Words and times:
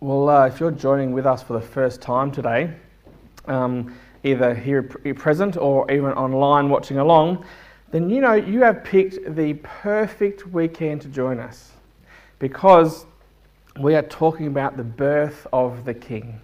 Well, 0.00 0.28
uh, 0.28 0.46
if 0.46 0.60
you're 0.60 0.72
joining 0.72 1.12
with 1.12 1.24
us 1.24 1.42
for 1.42 1.54
the 1.54 1.66
first 1.66 2.02
time 2.02 2.30
today, 2.30 2.70
um, 3.46 3.94
either 4.24 4.54
here 4.54 4.82
present 4.82 5.56
or 5.56 5.90
even 5.90 6.10
online 6.12 6.68
watching 6.68 6.98
along, 6.98 7.46
then 7.92 8.10
you 8.10 8.20
know 8.20 8.34
you 8.34 8.62
have 8.62 8.84
picked 8.84 9.16
the 9.36 9.54
perfect 9.62 10.46
weekend 10.48 11.00
to 11.00 11.08
join 11.08 11.40
us 11.40 11.72
because 12.38 13.06
we 13.80 13.94
are 13.94 14.02
talking 14.02 14.48
about 14.48 14.76
the 14.76 14.84
birth 14.84 15.46
of 15.50 15.86
the 15.86 15.94
King. 15.94 16.40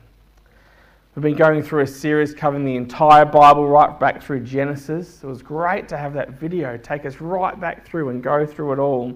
We've 1.15 1.23
been 1.23 1.37
going 1.37 1.63
through 1.63 1.83
a 1.83 1.87
series 1.87 2.33
covering 2.33 2.65
the 2.65 2.77
entire 2.77 3.27
Bible 3.27 3.69
right 3.69 4.01
back 4.01 4.23
through 4.23 4.45
Genesis. 4.45 5.23
It 5.23 5.27
was 5.27 5.43
great 5.43 5.91
to 5.91 5.99
have 5.99 6.15
that 6.15 6.41
video 6.41 6.79
take 6.79 7.05
us 7.05 7.21
right 7.21 7.61
back 7.61 7.85
through 7.85 8.09
and 8.09 8.23
go 8.23 8.47
through 8.47 8.73
it 8.73 8.79
all. 8.79 9.13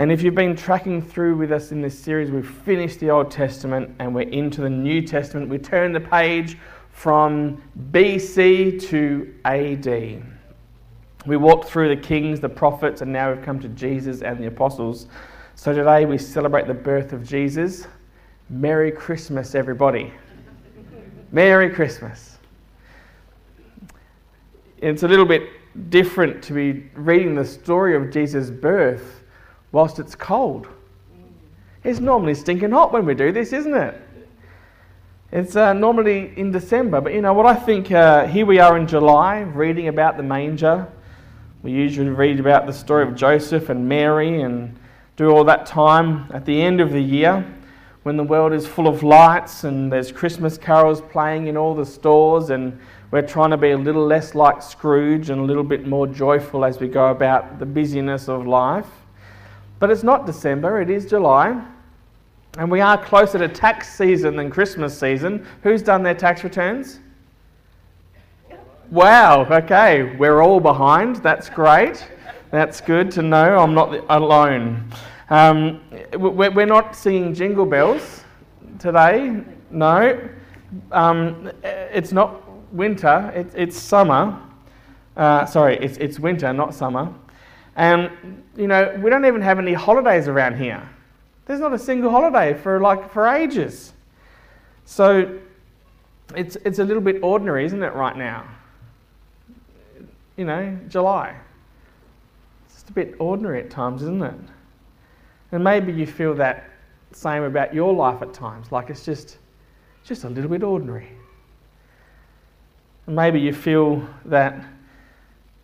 And 0.00 0.10
if 0.10 0.22
you've 0.22 0.34
been 0.34 0.56
tracking 0.56 1.02
through 1.02 1.36
with 1.36 1.52
us 1.52 1.72
in 1.72 1.82
this 1.82 1.98
series, 1.98 2.30
we've 2.30 2.48
finished 2.48 3.00
the 3.00 3.10
Old 3.10 3.30
Testament 3.30 3.94
and 3.98 4.14
we're 4.14 4.30
into 4.30 4.62
the 4.62 4.70
New 4.70 5.02
Testament. 5.02 5.50
We 5.50 5.58
turn 5.58 5.92
the 5.92 6.00
page 6.00 6.56
from 6.90 7.62
BC 7.92 8.80
to 8.88 9.34
AD. 9.44 10.22
We 11.26 11.36
walked 11.36 11.68
through 11.68 11.94
the 11.94 12.00
kings, 12.00 12.40
the 12.40 12.48
prophets, 12.48 13.02
and 13.02 13.12
now 13.12 13.30
we've 13.30 13.44
come 13.44 13.60
to 13.60 13.68
Jesus 13.68 14.22
and 14.22 14.38
the 14.38 14.46
apostles. 14.46 15.06
So 15.54 15.74
today 15.74 16.06
we 16.06 16.16
celebrate 16.16 16.66
the 16.66 16.72
birth 16.72 17.12
of 17.12 17.22
Jesus. 17.28 17.86
Merry 18.48 18.90
Christmas, 18.90 19.54
everybody. 19.54 20.14
Merry 21.30 21.68
Christmas. 21.68 22.38
It's 24.78 25.02
a 25.02 25.08
little 25.08 25.26
bit 25.26 25.50
different 25.90 26.42
to 26.44 26.54
be 26.54 26.88
reading 26.94 27.34
the 27.34 27.44
story 27.44 27.94
of 27.94 28.10
Jesus' 28.10 28.48
birth 28.48 29.19
whilst 29.72 29.98
it's 29.98 30.14
cold. 30.14 30.66
It's 31.82 32.00
normally 32.00 32.34
stinking 32.34 32.72
hot 32.72 32.92
when 32.92 33.06
we 33.06 33.14
do 33.14 33.32
this, 33.32 33.52
isn't 33.52 33.74
it? 33.74 34.00
It's 35.32 35.54
uh, 35.54 35.72
normally 35.72 36.32
in 36.36 36.50
December, 36.50 37.00
but 37.00 37.14
you 37.14 37.22
know 37.22 37.32
what 37.32 37.46
I 37.46 37.54
think? 37.54 37.92
Uh, 37.92 38.26
here 38.26 38.44
we 38.44 38.58
are 38.58 38.76
in 38.76 38.86
July 38.86 39.40
reading 39.40 39.88
about 39.88 40.16
the 40.16 40.24
manger. 40.24 40.88
We 41.62 41.70
usually 41.70 42.08
read 42.08 42.40
about 42.40 42.66
the 42.66 42.72
story 42.72 43.06
of 43.06 43.14
Joseph 43.14 43.68
and 43.68 43.88
Mary 43.88 44.42
and 44.42 44.76
do 45.16 45.30
all 45.30 45.44
that 45.44 45.66
time 45.66 46.26
at 46.32 46.44
the 46.44 46.60
end 46.60 46.80
of 46.80 46.90
the 46.90 47.00
year 47.00 47.46
when 48.02 48.16
the 48.16 48.24
world 48.24 48.52
is 48.52 48.66
full 48.66 48.88
of 48.88 49.02
lights 49.02 49.64
and 49.64 49.92
there's 49.92 50.10
Christmas 50.10 50.56
carols 50.56 51.00
playing 51.00 51.46
in 51.46 51.56
all 51.56 51.74
the 51.74 51.84
stores 51.84 52.50
and 52.50 52.78
we're 53.10 53.20
trying 53.20 53.50
to 53.50 53.56
be 53.56 53.70
a 53.70 53.78
little 53.78 54.06
less 54.06 54.34
like 54.34 54.62
Scrooge 54.62 55.30
and 55.30 55.40
a 55.40 55.44
little 55.44 55.62
bit 55.62 55.86
more 55.86 56.06
joyful 56.06 56.64
as 56.64 56.80
we 56.80 56.88
go 56.88 57.08
about 57.08 57.58
the 57.58 57.66
busyness 57.66 58.28
of 58.28 58.46
life. 58.46 58.88
But 59.80 59.90
it's 59.90 60.04
not 60.04 60.26
December, 60.26 60.80
it 60.80 60.90
is 60.90 61.06
July. 61.06 61.60
And 62.58 62.70
we 62.70 62.80
are 62.80 63.02
closer 63.02 63.38
to 63.38 63.48
tax 63.48 63.92
season 63.96 64.36
than 64.36 64.50
Christmas 64.50 64.98
season. 64.98 65.46
Who's 65.62 65.82
done 65.82 66.02
their 66.02 66.14
tax 66.14 66.44
returns? 66.44 67.00
Wow, 68.90 69.46
okay, 69.50 70.16
we're 70.16 70.42
all 70.42 70.60
behind. 70.60 71.16
That's 71.16 71.48
great. 71.48 72.06
That's 72.50 72.80
good 72.80 73.10
to 73.12 73.22
know 73.22 73.58
I'm 73.58 73.72
not 73.72 74.04
alone. 74.10 74.90
Um, 75.30 75.80
we're 76.12 76.66
not 76.66 76.96
seeing 76.96 77.32
jingle 77.32 77.64
bells 77.64 78.24
today, 78.80 79.42
no. 79.70 80.28
Um, 80.90 81.52
it's 81.62 82.12
not 82.12 82.42
winter, 82.72 83.32
it's 83.54 83.78
summer. 83.78 84.42
Uh, 85.16 85.46
sorry, 85.46 85.78
it's, 85.80 85.96
it's 85.98 86.18
winter, 86.18 86.52
not 86.52 86.74
summer. 86.74 87.14
And, 87.76 88.42
you 88.56 88.66
know, 88.66 88.98
we 89.02 89.10
don't 89.10 89.24
even 89.24 89.42
have 89.42 89.58
any 89.58 89.72
holidays 89.72 90.28
around 90.28 90.56
here. 90.56 90.88
There's 91.46 91.60
not 91.60 91.72
a 91.72 91.78
single 91.78 92.10
holiday 92.10 92.54
for 92.54 92.80
like 92.80 93.10
for 93.12 93.26
ages. 93.26 93.92
So 94.84 95.38
it's, 96.36 96.56
it's 96.64 96.78
a 96.78 96.84
little 96.84 97.02
bit 97.02 97.22
ordinary, 97.22 97.64
isn't 97.64 97.82
it, 97.82 97.94
right 97.94 98.16
now? 98.16 98.46
you 100.40 100.46
know, 100.46 100.74
July. 100.88 101.36
It's 102.64 102.76
just 102.76 102.88
a 102.88 102.92
bit 102.94 103.14
ordinary 103.18 103.60
at 103.60 103.68
times, 103.68 104.00
isn't 104.00 104.22
it? 104.22 104.34
And 105.52 105.62
maybe 105.62 105.92
you 105.92 106.06
feel 106.06 106.32
that 106.36 106.64
same 107.12 107.42
about 107.42 107.74
your 107.74 107.92
life 107.92 108.22
at 108.22 108.32
times, 108.32 108.72
like 108.72 108.88
it's 108.88 109.04
just, 109.04 109.36
just 110.02 110.24
a 110.24 110.30
little 110.30 110.50
bit 110.50 110.62
ordinary. 110.62 111.08
And 113.06 113.14
maybe 113.14 113.38
you 113.38 113.52
feel 113.52 114.02
that, 114.24 114.64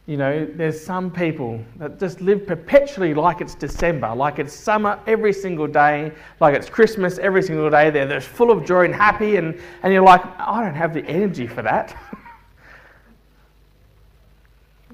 you 0.07 0.17
know, 0.17 0.47
there's 0.55 0.81
some 0.81 1.11
people 1.11 1.61
that 1.77 1.99
just 1.99 2.21
live 2.21 2.47
perpetually 2.47 3.13
like 3.13 3.41
it's 3.41 3.57
December, 3.57 4.15
like 4.15 4.39
it's 4.39 4.53
summer 4.55 5.01
every 5.09 5.33
single 5.33 5.67
day, 5.67 6.13
like 6.41 6.55
it's 6.55 6.71
Christmas 6.71 7.19
every 7.19 7.43
single 7.43 7.69
day. 7.71 7.91
They're, 7.91 8.07
they're 8.07 8.21
full 8.21 8.53
of 8.53 8.65
joy 8.65 8.85
and 8.85 8.95
happy, 8.95 9.37
and, 9.37 9.61
and 9.83 9.93
you're 9.93 10.05
like, 10.05 10.23
I 10.39 10.63
don't 10.63 10.77
have 10.77 10.95
the 10.95 11.05
energy 11.07 11.47
for 11.47 11.63
that. 11.63 11.97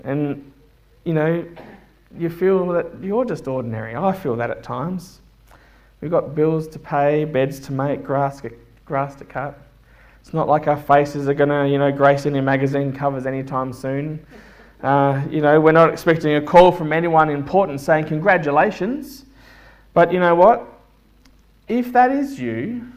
And, 0.04 0.52
you 1.04 1.14
know, 1.14 1.46
you 2.18 2.28
feel 2.28 2.66
that 2.68 2.86
you're 3.00 3.24
just 3.24 3.46
ordinary. 3.46 3.94
I 3.94 4.12
feel 4.12 4.36
that 4.36 4.50
at 4.50 4.62
times. 4.62 5.20
We've 6.00 6.10
got 6.10 6.34
bills 6.34 6.66
to 6.68 6.78
pay, 6.78 7.24
beds 7.24 7.60
to 7.60 7.72
make, 7.72 8.02
grass, 8.02 8.42
grass 8.84 9.14
to 9.16 9.24
cut. 9.24 9.58
It's 10.20 10.34
not 10.34 10.48
like 10.48 10.66
our 10.66 10.76
faces 10.76 11.28
are 11.28 11.34
going 11.34 11.50
to, 11.50 11.68
you 11.68 11.78
know, 11.78 11.92
grace 11.92 12.26
any 12.26 12.40
magazine 12.40 12.92
covers 12.92 13.26
anytime 13.26 13.72
soon. 13.72 14.24
Uh, 14.82 15.22
you 15.30 15.40
know, 15.40 15.60
we're 15.60 15.70
not 15.72 15.90
expecting 15.90 16.34
a 16.34 16.42
call 16.42 16.72
from 16.72 16.92
anyone 16.92 17.30
important 17.30 17.80
saying 17.80 18.04
congratulations. 18.06 19.24
But 19.94 20.12
you 20.12 20.18
know 20.18 20.34
what? 20.34 20.66
If 21.68 21.92
that 21.92 22.10
is 22.10 22.40
you, 22.40 22.88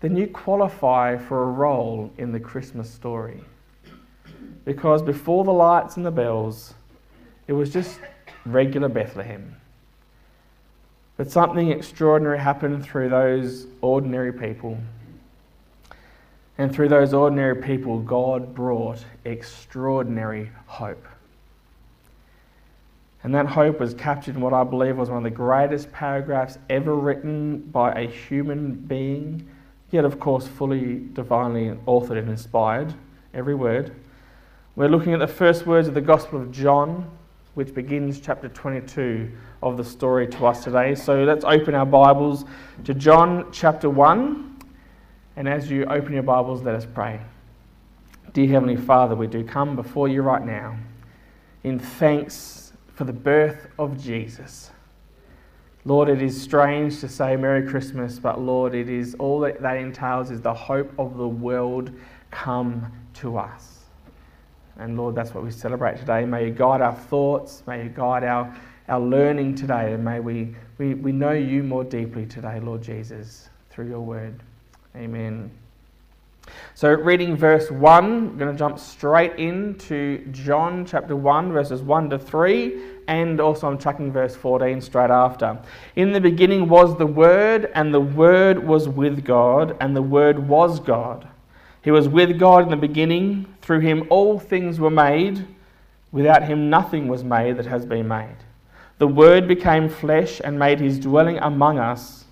then 0.00 0.16
you 0.16 0.26
qualify 0.28 1.16
for 1.16 1.42
a 1.42 1.50
role 1.50 2.10
in 2.16 2.32
the 2.32 2.40
Christmas 2.40 2.88
story 2.88 3.42
because 4.64 5.02
before 5.02 5.44
the 5.44 5.52
lights 5.52 5.96
and 5.96 6.06
the 6.06 6.10
bells, 6.10 6.74
it 7.46 7.52
was 7.52 7.72
just 7.72 8.00
regular 8.46 8.88
Bethlehem. 8.88 9.56
But 11.16 11.30
something 11.30 11.70
extraordinary 11.70 12.38
happened 12.38 12.84
through 12.84 13.08
those 13.08 13.66
ordinary 13.80 14.32
people. 14.32 14.78
And 16.58 16.74
through 16.74 16.88
those 16.88 17.14
ordinary 17.14 17.62
people, 17.62 18.00
God 18.00 18.52
brought 18.52 19.04
extraordinary 19.24 20.50
hope. 20.66 21.06
And 23.22 23.34
that 23.34 23.46
hope 23.46 23.78
was 23.78 23.94
captured 23.94 24.34
in 24.34 24.40
what 24.40 24.52
I 24.52 24.64
believe 24.64 24.96
was 24.96 25.08
one 25.08 25.18
of 25.18 25.24
the 25.24 25.30
greatest 25.30 25.92
paragraphs 25.92 26.58
ever 26.68 26.94
written 26.94 27.60
by 27.60 27.92
a 27.92 28.08
human 28.08 28.74
being, 28.74 29.48
yet, 29.90 30.04
of 30.04 30.18
course, 30.18 30.46
fully 30.48 31.06
divinely 31.12 31.76
authored 31.86 32.18
and 32.18 32.28
inspired, 32.28 32.92
every 33.34 33.54
word. 33.54 33.94
We're 34.74 34.88
looking 34.88 35.12
at 35.12 35.20
the 35.20 35.26
first 35.26 35.66
words 35.66 35.88
of 35.88 35.94
the 35.94 36.00
Gospel 36.00 36.40
of 36.40 36.50
John, 36.52 37.10
which 37.54 37.74
begins 37.74 38.20
chapter 38.20 38.48
22 38.48 39.30
of 39.62 39.76
the 39.76 39.84
story 39.84 40.26
to 40.28 40.46
us 40.46 40.62
today. 40.62 40.94
So 40.94 41.24
let's 41.24 41.44
open 41.44 41.74
our 41.74 41.86
Bibles 41.86 42.44
to 42.84 42.94
John 42.94 43.50
chapter 43.52 43.90
1. 43.90 44.57
And 45.38 45.48
as 45.48 45.70
you 45.70 45.84
open 45.84 46.14
your 46.14 46.24
Bibles, 46.24 46.62
let 46.62 46.74
us 46.74 46.84
pray. 46.84 47.20
Dear 48.32 48.48
Heavenly 48.48 48.74
Father, 48.74 49.14
we 49.14 49.28
do 49.28 49.44
come 49.44 49.76
before 49.76 50.08
you 50.08 50.22
right 50.22 50.44
now 50.44 50.76
in 51.62 51.78
thanks 51.78 52.72
for 52.92 53.04
the 53.04 53.12
birth 53.12 53.68
of 53.78 54.02
Jesus. 54.02 54.72
Lord, 55.84 56.08
it 56.08 56.20
is 56.22 56.42
strange 56.42 56.98
to 56.98 57.08
say 57.08 57.36
Merry 57.36 57.64
Christmas, 57.64 58.18
but 58.18 58.40
Lord, 58.40 58.74
it 58.74 58.88
is 58.88 59.14
all 59.20 59.38
that 59.38 59.62
that 59.62 59.76
entails 59.76 60.32
is 60.32 60.40
the 60.40 60.52
hope 60.52 60.90
of 60.98 61.16
the 61.16 61.28
world 61.28 61.92
come 62.32 62.90
to 63.14 63.38
us. 63.38 63.84
And 64.76 64.96
Lord, 64.96 65.14
that's 65.14 65.34
what 65.34 65.44
we 65.44 65.52
celebrate 65.52 65.98
today. 65.98 66.24
May 66.24 66.46
you 66.46 66.50
guide 66.50 66.80
our 66.80 66.96
thoughts, 66.96 67.62
may 67.64 67.84
you 67.84 67.90
guide 67.90 68.24
our, 68.24 68.52
our 68.88 68.98
learning 68.98 69.54
today, 69.54 69.92
and 69.92 70.04
may 70.04 70.18
we, 70.18 70.56
we, 70.78 70.94
we 70.94 71.12
know 71.12 71.30
you 71.30 71.62
more 71.62 71.84
deeply 71.84 72.26
today, 72.26 72.58
Lord 72.58 72.82
Jesus, 72.82 73.50
through 73.70 73.86
your 73.86 74.00
word. 74.00 74.42
Amen. 74.98 75.52
So, 76.74 76.92
reading 76.92 77.36
verse 77.36 77.70
1, 77.70 78.32
we're 78.32 78.36
going 78.36 78.52
to 78.52 78.58
jump 78.58 78.80
straight 78.80 79.36
into 79.36 80.26
John 80.32 80.84
chapter 80.84 81.14
1, 81.14 81.52
verses 81.52 81.82
1 81.82 82.10
to 82.10 82.18
3, 82.18 82.80
and 83.06 83.40
also 83.40 83.68
I'm 83.68 83.78
tracking 83.78 84.10
verse 84.10 84.34
14 84.34 84.80
straight 84.80 85.10
after. 85.10 85.56
In 85.94 86.10
the 86.10 86.20
beginning 86.20 86.68
was 86.68 86.98
the 86.98 87.06
Word, 87.06 87.70
and 87.76 87.94
the 87.94 88.00
Word 88.00 88.66
was 88.66 88.88
with 88.88 89.24
God, 89.24 89.76
and 89.80 89.94
the 89.94 90.02
Word 90.02 90.48
was 90.48 90.80
God. 90.80 91.28
He 91.82 91.92
was 91.92 92.08
with 92.08 92.36
God 92.36 92.64
in 92.64 92.70
the 92.70 92.76
beginning. 92.76 93.46
Through 93.62 93.80
him 93.80 94.04
all 94.10 94.40
things 94.40 94.80
were 94.80 94.90
made. 94.90 95.46
Without 96.10 96.42
him 96.42 96.70
nothing 96.70 97.06
was 97.06 97.22
made 97.22 97.56
that 97.58 97.66
has 97.66 97.86
been 97.86 98.08
made. 98.08 98.36
The 98.98 99.06
Word 99.06 99.46
became 99.46 99.88
flesh 99.88 100.40
and 100.42 100.58
made 100.58 100.80
his 100.80 100.98
dwelling 100.98 101.38
among 101.38 101.78
us. 101.78 102.24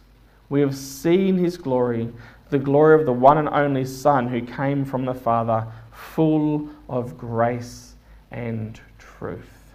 We 0.48 0.60
have 0.60 0.76
seen 0.76 1.36
his 1.38 1.56
glory, 1.56 2.12
the 2.50 2.58
glory 2.58 2.98
of 2.98 3.06
the 3.06 3.12
one 3.12 3.38
and 3.38 3.48
only 3.48 3.84
Son 3.84 4.28
who 4.28 4.40
came 4.40 4.84
from 4.84 5.04
the 5.04 5.14
Father, 5.14 5.66
full 5.92 6.68
of 6.88 7.18
grace 7.18 7.94
and 8.30 8.80
truth. 8.98 9.72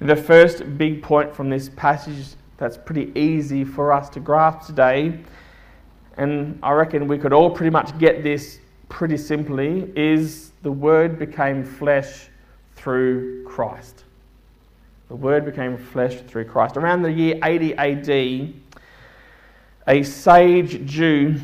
The 0.00 0.16
first 0.16 0.76
big 0.76 1.02
point 1.02 1.34
from 1.34 1.50
this 1.50 1.70
passage 1.70 2.36
that's 2.58 2.76
pretty 2.76 3.12
easy 3.18 3.64
for 3.64 3.92
us 3.92 4.08
to 4.10 4.20
grasp 4.20 4.66
today 4.66 5.20
and 6.16 6.58
I 6.62 6.72
reckon 6.72 7.08
we 7.08 7.18
could 7.18 7.32
all 7.32 7.50
pretty 7.50 7.70
much 7.70 7.96
get 7.98 8.22
this 8.22 8.58
pretty 8.88 9.16
simply, 9.16 9.92
is 9.96 10.52
the 10.62 10.72
Word 10.72 11.18
became 11.18 11.62
flesh 11.62 12.28
through 12.74 13.44
Christ. 13.44 14.04
The 15.08 15.16
Word 15.16 15.44
became 15.44 15.76
flesh 15.76 16.16
through 16.22 16.46
Christ. 16.46 16.76
Around 16.76 17.02
the 17.02 17.12
year 17.12 17.38
80 17.42 17.74
AD, 17.74 18.54
a 19.86 20.02
sage 20.02 20.84
Jew 20.84 21.40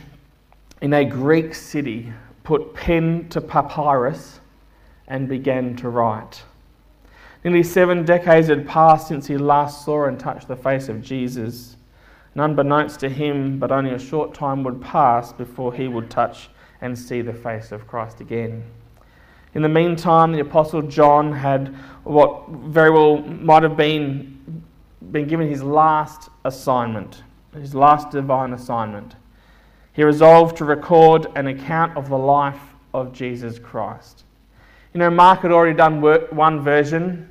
in 0.80 0.92
a 0.92 1.04
Greek 1.04 1.54
city 1.54 2.12
put 2.42 2.74
pen 2.74 3.28
to 3.28 3.40
papyrus 3.40 4.40
and 5.06 5.28
began 5.28 5.76
to 5.76 5.88
write. 5.88 6.42
Nearly 7.44 7.62
seven 7.62 8.04
decades 8.04 8.48
had 8.48 8.66
passed 8.66 9.08
since 9.08 9.26
he 9.26 9.36
last 9.36 9.84
saw 9.84 10.06
and 10.06 10.18
touched 10.18 10.48
the 10.48 10.56
face 10.56 10.88
of 10.88 11.02
Jesus. 11.02 11.76
And 12.34 12.42
unbeknownst 12.42 13.00
to 13.00 13.08
him, 13.08 13.58
but 13.58 13.70
only 13.70 13.90
a 13.90 13.98
short 13.98 14.32
time 14.32 14.64
would 14.64 14.80
pass 14.80 15.32
before 15.32 15.74
he 15.74 15.86
would 15.86 16.08
touch 16.10 16.48
and 16.80 16.98
see 16.98 17.20
the 17.20 17.32
face 17.32 17.72
of 17.72 17.86
Christ 17.86 18.20
again. 18.20 18.64
In 19.54 19.62
the 19.62 19.68
meantime, 19.68 20.32
the 20.32 20.40
Apostle 20.40 20.82
John 20.82 21.32
had 21.32 21.74
what 22.04 22.48
very 22.48 22.90
well 22.90 23.18
might 23.18 23.62
have 23.62 23.76
been, 23.76 24.64
been 25.10 25.28
given 25.28 25.48
his 25.48 25.62
last 25.62 26.30
assignment, 26.44 27.22
his 27.54 27.74
last 27.74 28.10
divine 28.10 28.52
assignment. 28.52 29.16
He 29.92 30.02
resolved 30.02 30.56
to 30.56 30.64
record 30.64 31.26
an 31.36 31.46
account 31.46 31.96
of 31.96 32.08
the 32.08 32.16
life 32.16 32.60
of 32.94 33.12
Jesus 33.12 33.58
Christ. 33.58 34.24
You 34.94 34.98
know, 34.98 35.10
Mark 35.10 35.40
had 35.40 35.52
already 35.52 35.76
done 35.76 36.00
work, 36.00 36.32
one 36.32 36.60
version. 36.62 37.28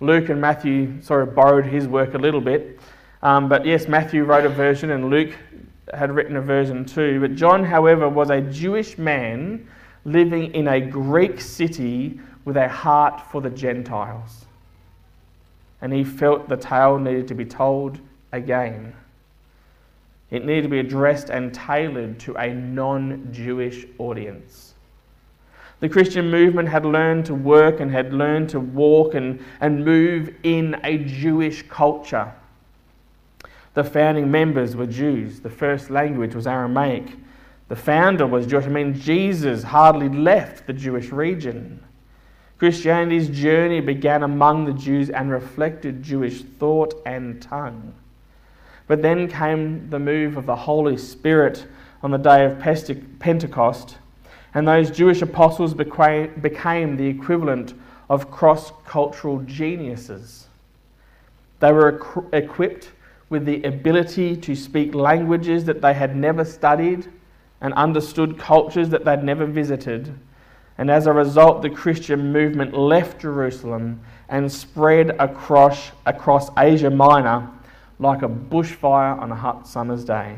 Luke 0.00 0.28
and 0.28 0.40
Matthew 0.40 1.00
sort 1.00 1.26
of 1.26 1.34
borrowed 1.34 1.66
his 1.66 1.88
work 1.88 2.14
a 2.14 2.18
little 2.18 2.40
bit. 2.40 2.80
Um, 3.22 3.48
but 3.48 3.64
yes, 3.64 3.88
Matthew 3.88 4.24
wrote 4.24 4.44
a 4.44 4.50
version 4.50 4.90
and 4.90 5.10
Luke 5.10 5.34
had 5.94 6.10
written 6.10 6.36
a 6.36 6.40
version 6.40 6.84
too. 6.84 7.20
But 7.20 7.34
John, 7.34 7.64
however, 7.64 8.08
was 8.08 8.30
a 8.30 8.40
Jewish 8.40 8.98
man 8.98 9.66
living 10.04 10.54
in 10.54 10.68
a 10.68 10.80
Greek 10.80 11.40
city 11.40 12.20
with 12.44 12.56
a 12.56 12.68
heart 12.68 13.20
for 13.30 13.40
the 13.40 13.50
Gentiles. 13.50 14.46
And 15.80 15.92
he 15.92 16.04
felt 16.04 16.48
the 16.48 16.56
tale 16.56 16.98
needed 16.98 17.28
to 17.28 17.34
be 17.34 17.44
told 17.44 17.98
again. 18.32 18.94
It 20.30 20.44
needed 20.44 20.62
to 20.62 20.68
be 20.68 20.80
addressed 20.80 21.30
and 21.30 21.54
tailored 21.54 22.18
to 22.20 22.34
a 22.36 22.52
non 22.52 23.28
Jewish 23.32 23.86
audience. 23.98 24.74
The 25.80 25.88
Christian 25.88 26.30
movement 26.30 26.68
had 26.68 26.86
learned 26.86 27.26
to 27.26 27.34
work 27.34 27.80
and 27.80 27.90
had 27.90 28.12
learned 28.12 28.48
to 28.50 28.60
walk 28.60 29.14
and, 29.14 29.44
and 29.60 29.84
move 29.84 30.34
in 30.42 30.80
a 30.82 30.98
Jewish 30.98 31.62
culture. 31.68 32.32
The 33.74 33.84
founding 33.84 34.30
members 34.30 34.74
were 34.74 34.86
Jews. 34.86 35.40
The 35.40 35.50
first 35.50 35.90
language 35.90 36.34
was 36.34 36.46
Aramaic. 36.46 37.12
The 37.68 37.76
founder 37.76 38.26
was 38.26 38.46
Jewish. 38.46 38.64
I 38.64 38.68
mean, 38.68 38.94
Jesus 38.94 39.64
hardly 39.64 40.08
left 40.08 40.66
the 40.66 40.72
Jewish 40.72 41.10
region. 41.10 41.84
Christianity's 42.58 43.28
journey 43.28 43.80
began 43.80 44.22
among 44.22 44.64
the 44.64 44.72
Jews 44.72 45.10
and 45.10 45.30
reflected 45.30 46.02
Jewish 46.02 46.42
thought 46.42 46.94
and 47.04 47.42
tongue. 47.42 47.94
But 48.86 49.02
then 49.02 49.28
came 49.28 49.90
the 49.90 49.98
move 49.98 50.36
of 50.36 50.46
the 50.46 50.56
Holy 50.56 50.96
Spirit 50.96 51.66
on 52.02 52.10
the 52.10 52.18
day 52.18 52.44
of 52.44 52.58
Pentecost, 53.18 53.98
and 54.54 54.66
those 54.66 54.90
Jewish 54.90 55.22
apostles 55.22 55.74
became 55.74 56.96
the 56.96 57.06
equivalent 57.06 57.74
of 58.08 58.30
cross 58.30 58.72
cultural 58.86 59.40
geniuses. 59.40 60.46
They 61.58 61.72
were 61.72 62.00
equipped 62.32 62.92
with 63.28 63.44
the 63.44 63.62
ability 63.64 64.36
to 64.36 64.54
speak 64.54 64.94
languages 64.94 65.64
that 65.64 65.82
they 65.82 65.94
had 65.94 66.14
never 66.14 66.44
studied 66.44 67.08
and 67.60 67.74
understood 67.74 68.38
cultures 68.38 68.88
that 68.90 69.04
they'd 69.04 69.24
never 69.24 69.46
visited. 69.46 70.14
And 70.78 70.90
as 70.90 71.06
a 71.06 71.12
result, 71.12 71.62
the 71.62 71.70
Christian 71.70 72.32
movement 72.32 72.74
left 72.74 73.22
Jerusalem 73.22 74.00
and 74.28 74.52
spread 74.52 75.16
across, 75.18 75.90
across 76.04 76.50
Asia 76.56 76.90
Minor 76.90 77.50
like 77.98 78.22
a 78.22 78.28
bushfire 78.28 79.18
on 79.18 79.32
a 79.32 79.34
hot 79.34 79.66
summer's 79.66 80.04
day. 80.04 80.36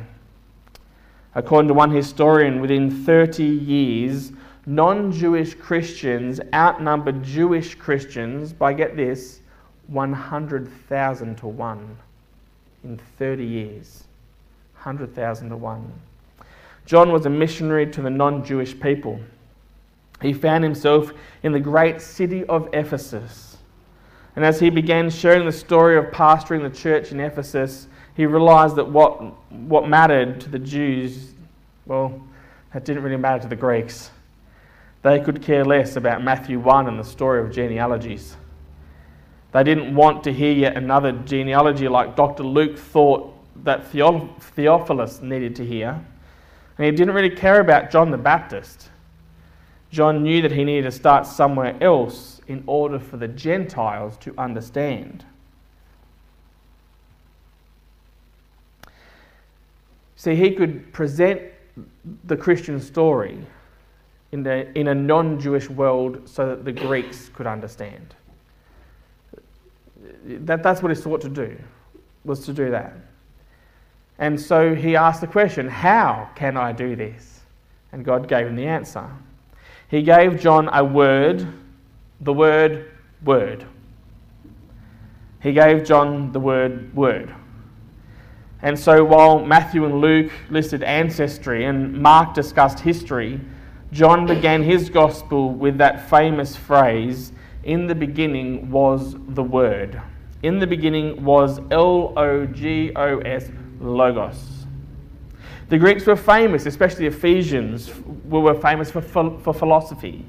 According 1.34 1.68
to 1.68 1.74
one 1.74 1.90
historian, 1.90 2.60
within 2.60 2.90
30 2.90 3.44
years, 3.44 4.32
non 4.66 5.12
Jewish 5.12 5.54
Christians 5.54 6.40
outnumbered 6.54 7.22
Jewish 7.22 7.74
Christians 7.74 8.52
by, 8.52 8.72
get 8.72 8.96
this, 8.96 9.40
100,000 9.88 11.36
to 11.36 11.46
1 11.46 11.96
in 12.84 12.98
30 13.18 13.44
years. 13.44 14.04
100,000 14.74 15.48
to 15.50 15.56
1. 15.56 15.92
John 16.86 17.12
was 17.12 17.26
a 17.26 17.30
missionary 17.30 17.86
to 17.90 18.00
the 18.00 18.10
non 18.10 18.44
Jewish 18.44 18.78
people. 18.78 19.20
He 20.22 20.32
found 20.32 20.64
himself 20.64 21.12
in 21.42 21.52
the 21.52 21.60
great 21.60 22.00
city 22.00 22.44
of 22.44 22.68
Ephesus. 22.72 23.57
And 24.38 24.44
as 24.44 24.60
he 24.60 24.70
began 24.70 25.10
sharing 25.10 25.46
the 25.46 25.50
story 25.50 25.98
of 25.98 26.12
pastoring 26.12 26.62
the 26.62 26.70
church 26.70 27.10
in 27.10 27.18
Ephesus, 27.18 27.88
he 28.14 28.24
realized 28.24 28.76
that 28.76 28.88
what, 28.88 29.20
what 29.50 29.88
mattered 29.88 30.40
to 30.42 30.48
the 30.48 30.60
Jews, 30.60 31.34
well, 31.86 32.22
that 32.72 32.84
didn't 32.84 33.02
really 33.02 33.16
matter 33.16 33.42
to 33.42 33.48
the 33.48 33.56
Greeks. 33.56 34.12
They 35.02 35.18
could 35.18 35.42
care 35.42 35.64
less 35.64 35.96
about 35.96 36.22
Matthew 36.22 36.60
1 36.60 36.86
and 36.86 36.96
the 36.96 37.02
story 37.02 37.40
of 37.40 37.50
genealogies. 37.50 38.36
They 39.50 39.64
didn't 39.64 39.92
want 39.92 40.22
to 40.22 40.32
hear 40.32 40.52
yet 40.52 40.76
another 40.76 41.10
genealogy 41.10 41.88
like 41.88 42.14
Dr. 42.14 42.44
Luke 42.44 42.78
thought 42.78 43.34
that 43.64 43.88
Theophilus 43.90 45.20
needed 45.20 45.56
to 45.56 45.66
hear. 45.66 46.00
And 46.76 46.84
he 46.84 46.92
didn't 46.92 47.12
really 47.12 47.34
care 47.34 47.58
about 47.58 47.90
John 47.90 48.12
the 48.12 48.18
Baptist. 48.18 48.88
John 49.90 50.22
knew 50.22 50.42
that 50.42 50.52
he 50.52 50.64
needed 50.64 50.84
to 50.84 50.92
start 50.92 51.26
somewhere 51.26 51.76
else 51.82 52.40
in 52.46 52.62
order 52.66 52.98
for 52.98 53.16
the 53.16 53.28
Gentiles 53.28 54.16
to 54.18 54.34
understand. 54.36 55.24
See, 60.16 60.34
he 60.34 60.52
could 60.52 60.92
present 60.92 61.40
the 62.24 62.36
Christian 62.36 62.80
story 62.80 63.38
in, 64.32 64.42
the, 64.42 64.70
in 64.78 64.88
a 64.88 64.94
non 64.94 65.40
Jewish 65.40 65.70
world 65.70 66.28
so 66.28 66.48
that 66.48 66.64
the 66.64 66.72
Greeks 66.72 67.30
could 67.30 67.46
understand. 67.46 68.14
That, 70.24 70.62
that's 70.62 70.82
what 70.82 70.94
he 70.94 71.00
sought 71.00 71.20
to 71.22 71.28
do, 71.28 71.56
was 72.24 72.44
to 72.46 72.52
do 72.52 72.70
that. 72.70 72.94
And 74.18 74.38
so 74.40 74.74
he 74.74 74.96
asked 74.96 75.20
the 75.20 75.26
question, 75.26 75.68
How 75.68 76.30
can 76.34 76.56
I 76.56 76.72
do 76.72 76.96
this? 76.96 77.40
And 77.92 78.04
God 78.04 78.28
gave 78.28 78.46
him 78.46 78.56
the 78.56 78.66
answer. 78.66 79.08
He 79.88 80.02
gave 80.02 80.40
John 80.40 80.68
a 80.72 80.84
word, 80.84 81.46
the 82.20 82.32
word 82.32 82.90
word. 83.24 83.64
He 85.42 85.52
gave 85.52 85.84
John 85.84 86.32
the 86.32 86.40
word 86.40 86.94
word. 86.94 87.34
And 88.60 88.78
so 88.78 89.04
while 89.04 89.38
Matthew 89.38 89.84
and 89.84 90.00
Luke 90.00 90.32
listed 90.50 90.82
ancestry 90.82 91.64
and 91.64 92.00
Mark 92.02 92.34
discussed 92.34 92.80
history, 92.80 93.40
John 93.92 94.26
began 94.26 94.62
his 94.62 94.90
gospel 94.90 95.50
with 95.50 95.78
that 95.78 96.10
famous 96.10 96.54
phrase, 96.54 97.32
In 97.62 97.86
the 97.86 97.94
beginning 97.94 98.70
was 98.70 99.16
the 99.28 99.42
Word. 99.42 100.00
In 100.42 100.58
the 100.58 100.66
beginning 100.66 101.24
was 101.24 101.58
L 101.70 102.12
O 102.16 102.44
G 102.46 102.92
O 102.94 103.18
S, 103.20 103.50
Logos. 103.80 104.57
The 105.68 105.78
Greeks 105.78 106.06
were 106.06 106.16
famous, 106.16 106.64
especially 106.64 107.08
the 107.08 107.16
Ephesians, 107.16 107.92
were 108.24 108.54
famous 108.54 108.90
for, 108.90 109.02
for 109.02 109.52
philosophy. 109.52 110.24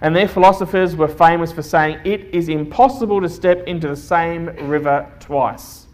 And 0.00 0.14
their 0.14 0.28
philosophers 0.28 0.94
were 0.94 1.08
famous 1.08 1.50
for 1.52 1.62
saying 1.62 2.00
it 2.04 2.26
is 2.34 2.48
impossible 2.48 3.20
to 3.20 3.28
step 3.28 3.66
into 3.66 3.88
the 3.88 3.96
same 3.96 4.46
river 4.68 5.10
twice. 5.20 5.86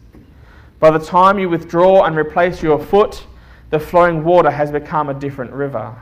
By 0.80 0.90
the 0.90 0.98
time 0.98 1.38
you 1.38 1.48
withdraw 1.48 2.04
and 2.04 2.16
replace 2.16 2.62
your 2.62 2.78
foot, 2.78 3.24
the 3.70 3.78
flowing 3.78 4.24
water 4.24 4.50
has 4.50 4.70
become 4.70 5.08
a 5.08 5.14
different 5.14 5.52
river. 5.52 5.96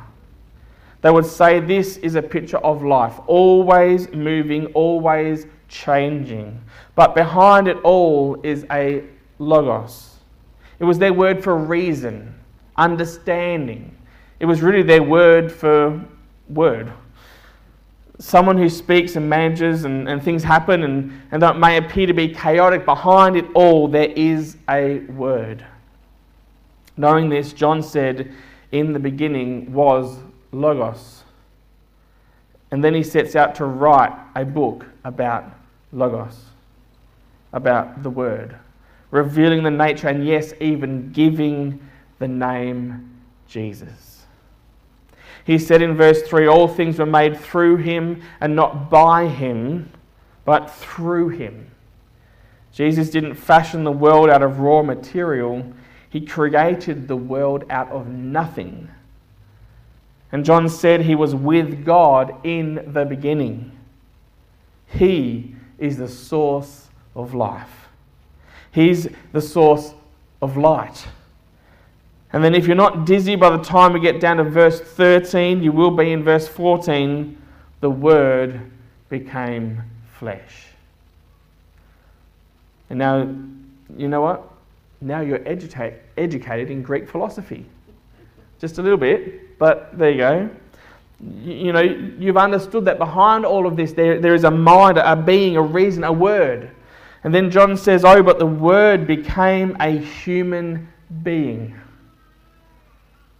They 1.02 1.10
would 1.10 1.26
say 1.26 1.60
this 1.60 1.98
is 1.98 2.14
a 2.14 2.22
picture 2.22 2.58
of 2.58 2.82
life, 2.82 3.18
always 3.26 4.10
moving, 4.12 4.66
always 4.66 5.46
changing. 5.68 6.60
But 6.94 7.14
behind 7.14 7.68
it 7.68 7.76
all 7.82 8.40
is 8.42 8.64
a 8.70 9.04
logos. 9.38 10.16
It 10.78 10.84
was 10.84 10.98
their 10.98 11.12
word 11.12 11.42
for 11.42 11.56
reason, 11.56 12.34
understanding. 12.76 13.96
It 14.40 14.46
was 14.46 14.62
really 14.62 14.82
their 14.82 15.02
word 15.02 15.50
for 15.50 16.04
word. 16.48 16.92
Someone 18.18 18.56
who 18.56 18.68
speaks 18.68 19.16
and 19.16 19.28
manages 19.28 19.84
and, 19.84 20.08
and 20.08 20.22
things 20.22 20.42
happen 20.42 20.84
and, 20.84 21.12
and 21.32 21.42
that 21.42 21.58
may 21.58 21.76
appear 21.76 22.06
to 22.06 22.12
be 22.12 22.28
chaotic, 22.28 22.84
behind 22.84 23.36
it 23.36 23.46
all 23.54 23.88
there 23.88 24.10
is 24.10 24.56
a 24.68 25.00
word. 25.00 25.64
Knowing 26.96 27.28
this, 27.28 27.52
John 27.52 27.82
said, 27.82 28.32
In 28.70 28.92
the 28.92 28.98
beginning 28.98 29.72
was 29.72 30.18
Logos. 30.52 31.24
And 32.70 32.82
then 32.82 32.94
he 32.94 33.02
sets 33.02 33.36
out 33.36 33.54
to 33.56 33.66
write 33.66 34.12
a 34.34 34.44
book 34.44 34.86
about 35.04 35.44
Logos, 35.92 36.44
about 37.52 38.02
the 38.02 38.10
Word, 38.10 38.56
revealing 39.10 39.62
the 39.62 39.70
nature 39.70 40.08
and, 40.08 40.26
yes, 40.26 40.54
even 40.58 41.12
giving 41.12 41.78
the 42.22 42.28
name 42.28 43.10
Jesus. 43.48 44.26
He 45.44 45.58
said 45.58 45.82
in 45.82 45.96
verse 45.96 46.22
3 46.22 46.46
All 46.46 46.68
things 46.68 47.00
were 47.00 47.04
made 47.04 47.38
through 47.38 47.78
him 47.78 48.22
and 48.40 48.54
not 48.54 48.88
by 48.88 49.26
him, 49.26 49.90
but 50.44 50.70
through 50.70 51.30
him. 51.30 51.68
Jesus 52.72 53.10
didn't 53.10 53.34
fashion 53.34 53.82
the 53.82 53.90
world 53.90 54.30
out 54.30 54.40
of 54.40 54.60
raw 54.60 54.82
material, 54.82 55.72
he 56.08 56.20
created 56.20 57.08
the 57.08 57.16
world 57.16 57.64
out 57.68 57.90
of 57.90 58.06
nothing. 58.06 58.88
And 60.30 60.44
John 60.44 60.68
said 60.68 61.00
he 61.00 61.16
was 61.16 61.34
with 61.34 61.84
God 61.84 62.36
in 62.46 62.92
the 62.92 63.04
beginning. 63.04 63.76
He 64.86 65.56
is 65.76 65.96
the 65.96 66.08
source 66.08 66.88
of 67.16 67.34
life, 67.34 67.88
He's 68.70 69.08
the 69.32 69.42
source 69.42 69.92
of 70.40 70.56
light. 70.56 71.08
And 72.32 72.42
then, 72.42 72.54
if 72.54 72.66
you're 72.66 72.76
not 72.76 73.04
dizzy 73.04 73.36
by 73.36 73.54
the 73.54 73.62
time 73.62 73.92
we 73.92 74.00
get 74.00 74.18
down 74.18 74.38
to 74.38 74.44
verse 74.44 74.80
13, 74.80 75.62
you 75.62 75.70
will 75.70 75.90
be 75.90 76.12
in 76.12 76.24
verse 76.24 76.48
14. 76.48 77.36
The 77.80 77.90
Word 77.90 78.60
became 79.10 79.82
flesh. 80.18 80.68
And 82.88 82.98
now, 82.98 83.28
you 83.96 84.08
know 84.08 84.22
what? 84.22 84.48
Now 85.00 85.20
you're 85.20 85.46
educate, 85.46 85.94
educated 86.16 86.70
in 86.70 86.82
Greek 86.82 87.08
philosophy. 87.08 87.66
Just 88.60 88.78
a 88.78 88.82
little 88.82 88.98
bit, 88.98 89.58
but 89.58 89.98
there 89.98 90.10
you 90.10 90.18
go. 90.18 90.50
You, 91.20 91.52
you 91.54 91.72
know, 91.72 91.80
you've 91.80 92.36
understood 92.36 92.84
that 92.84 92.98
behind 92.98 93.44
all 93.44 93.66
of 93.66 93.76
this, 93.76 93.92
there, 93.92 94.20
there 94.20 94.34
is 94.34 94.44
a 94.44 94.50
mind, 94.50 94.96
a 94.96 95.16
being, 95.16 95.56
a 95.56 95.62
reason, 95.62 96.04
a 96.04 96.12
word. 96.12 96.70
And 97.24 97.34
then 97.34 97.50
John 97.50 97.76
says, 97.76 98.04
Oh, 98.04 98.22
but 98.22 98.38
the 98.38 98.46
Word 98.46 99.06
became 99.06 99.76
a 99.80 99.90
human 99.90 100.88
being. 101.22 101.78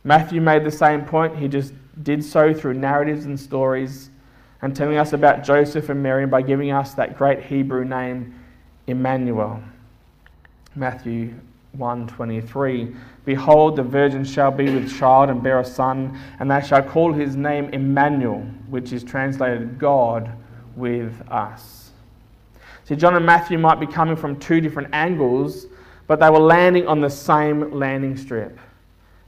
Matthew 0.05 0.41
made 0.41 0.65
the 0.65 0.71
same 0.71 1.05
point. 1.05 1.37
He 1.37 1.49
just 1.49 1.73
did 2.03 2.25
so 2.25 2.53
through 2.53 2.75
narratives 2.75 3.25
and 3.25 3.39
stories 3.39 4.11
and 4.61 4.75
telling 4.75 4.97
us 4.97 5.13
about 5.13 5.45
Joseph 5.45 5.89
and 5.89 6.03
Mary 6.03 6.27
by 6.27 6.43
giving 6.43 6.71
us 6.71 6.95
that 6.95 7.17
great 7.17 7.43
Hebrew 7.43 7.85
name, 7.85 8.35
Emmanuel. 8.87 9.63
Matthew 10.75 11.35
1:23 11.77 12.95
Behold 13.25 13.77
the 13.77 13.83
virgin 13.83 14.25
shall 14.25 14.51
be 14.51 14.65
with 14.65 14.95
child 14.99 15.31
and 15.31 15.43
bear 15.43 15.61
a 15.61 15.65
son 15.65 16.19
and 16.39 16.51
they 16.51 16.61
shall 16.61 16.83
call 16.83 17.13
his 17.13 17.37
name 17.37 17.67
Emmanuel 17.71 18.41
which 18.69 18.93
is 18.93 19.03
translated 19.03 19.79
God 19.79 20.31
with 20.77 21.23
us. 21.31 21.93
See 22.85 22.97
John 22.97 23.15
and 23.17 23.25
Matthew 23.25 23.59
might 23.59 23.81
be 23.81 23.87
coming 23.87 24.17
from 24.17 24.39
two 24.39 24.61
different 24.61 24.89
angles 24.93 25.67
but 26.07 26.21
they 26.21 26.29
were 26.29 26.41
landing 26.41 26.87
on 26.87 27.01
the 27.01 27.11
same 27.11 27.71
landing 27.73 28.17
strip. 28.17 28.59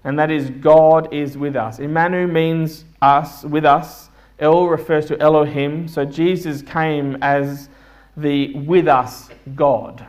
And 0.04 0.18
that 0.18 0.30
is 0.30 0.50
God 0.50 1.12
is 1.12 1.37
with 1.37 1.56
us. 1.56 1.78
Emmanuel 1.78 2.26
means 2.26 2.84
us, 3.00 3.42
with 3.44 3.64
us. 3.64 4.11
El 4.38 4.66
refers 4.66 5.06
to 5.06 5.20
Elohim. 5.20 5.88
So 5.88 6.04
Jesus 6.04 6.61
came 6.61 7.16
as 7.23 7.68
the 8.16 8.54
with 8.54 8.87
us 8.87 9.30
God. 9.54 10.06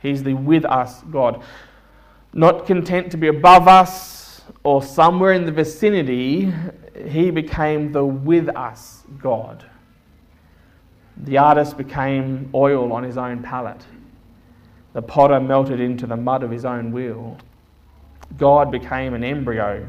He's 0.00 0.22
the 0.22 0.34
with 0.34 0.64
us 0.64 1.02
God. 1.10 1.42
Not 2.32 2.66
content 2.66 3.10
to 3.12 3.16
be 3.16 3.28
above 3.28 3.66
us 3.66 4.42
or 4.62 4.82
somewhere 4.82 5.32
in 5.32 5.46
the 5.46 5.52
vicinity, 5.52 6.52
he 7.06 7.30
became 7.30 7.92
the 7.92 8.04
with 8.04 8.48
us 8.54 9.04
God. 9.18 9.64
The 11.16 11.38
artist 11.38 11.76
became 11.76 12.50
oil 12.54 12.92
on 12.92 13.02
his 13.02 13.16
own 13.16 13.42
palette. 13.42 13.84
The 14.92 15.02
potter 15.02 15.40
melted 15.40 15.80
into 15.80 16.06
the 16.06 16.16
mud 16.16 16.42
of 16.42 16.50
his 16.50 16.64
own 16.64 16.92
wheel. 16.92 17.38
God 18.36 18.70
became 18.70 19.14
an 19.14 19.24
embryo. 19.24 19.86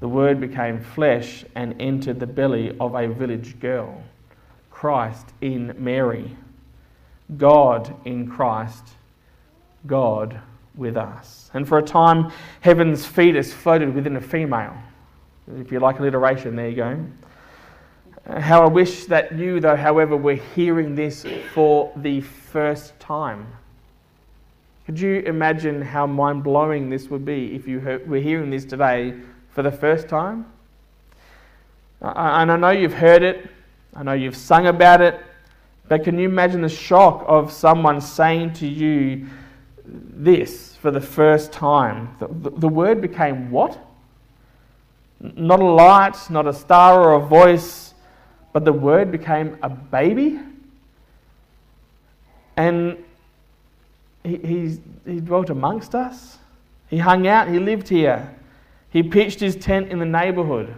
The 0.00 0.08
Word 0.08 0.40
became 0.40 0.80
flesh 0.80 1.44
and 1.54 1.80
entered 1.80 2.20
the 2.20 2.26
belly 2.26 2.76
of 2.78 2.94
a 2.94 3.08
village 3.08 3.58
girl. 3.58 4.02
Christ 4.70 5.26
in 5.40 5.74
Mary. 5.78 6.36
God 7.36 7.94
in 8.04 8.28
Christ 8.28 8.84
God 9.86 10.40
with 10.76 10.96
us. 10.96 11.50
And 11.54 11.66
for 11.66 11.78
a 11.78 11.82
time, 11.82 12.30
heaven's 12.60 13.04
fetus 13.04 13.52
floated 13.52 13.94
within 13.94 14.16
a 14.16 14.20
female. 14.20 14.76
If 15.56 15.72
you 15.72 15.80
like 15.80 15.98
alliteration, 15.98 16.54
there 16.56 16.68
you 16.68 16.76
go. 16.76 17.06
How 18.38 18.62
I 18.62 18.68
wish 18.68 19.06
that 19.06 19.36
you, 19.36 19.58
though, 19.58 19.76
however, 19.76 20.16
were 20.16 20.34
hearing 20.34 20.94
this 20.94 21.26
for 21.54 21.92
the 21.96 22.20
first 22.20 22.98
time. 23.00 23.46
Could 24.88 24.98
you 24.98 25.20
imagine 25.26 25.82
how 25.82 26.06
mind 26.06 26.42
blowing 26.42 26.88
this 26.88 27.10
would 27.10 27.22
be 27.22 27.54
if 27.54 27.68
you 27.68 27.78
were 28.06 28.16
hearing 28.16 28.48
this 28.48 28.64
today 28.64 29.12
for 29.50 29.62
the 29.62 29.70
first 29.70 30.08
time? 30.08 30.46
And 32.00 32.50
I 32.50 32.56
know 32.56 32.70
you've 32.70 32.94
heard 32.94 33.22
it, 33.22 33.50
I 33.94 34.02
know 34.02 34.14
you've 34.14 34.34
sung 34.34 34.66
about 34.66 35.02
it, 35.02 35.20
but 35.88 36.04
can 36.04 36.18
you 36.18 36.26
imagine 36.26 36.62
the 36.62 36.70
shock 36.70 37.22
of 37.28 37.52
someone 37.52 38.00
saying 38.00 38.54
to 38.54 38.66
you, 38.66 39.26
this 39.84 40.74
for 40.76 40.90
the 40.90 41.02
first 41.02 41.52
time. 41.52 42.16
The, 42.18 42.28
the, 42.56 42.68
word 42.68 43.02
became 43.02 43.50
what? 43.50 43.78
Not 45.20 45.60
a 45.60 45.66
light, 45.66 46.16
not 46.30 46.46
a 46.46 46.52
star 46.54 46.98
or 46.98 47.12
a 47.12 47.20
voice, 47.20 47.92
but 48.54 48.64
the 48.64 48.72
word 48.72 49.12
became 49.12 49.58
a 49.62 49.68
baby. 49.68 50.40
And 52.56 53.04
he, 54.28 54.36
he's, 54.46 54.80
he 55.06 55.20
dwelt 55.20 55.50
amongst 55.50 55.94
us. 55.94 56.38
He 56.88 56.98
hung 56.98 57.26
out, 57.26 57.48
he 57.48 57.58
lived 57.58 57.88
here. 57.88 58.34
He 58.90 59.02
pitched 59.02 59.40
his 59.40 59.56
tent 59.56 59.90
in 59.90 59.98
the 59.98 60.06
neighborhood. 60.06 60.74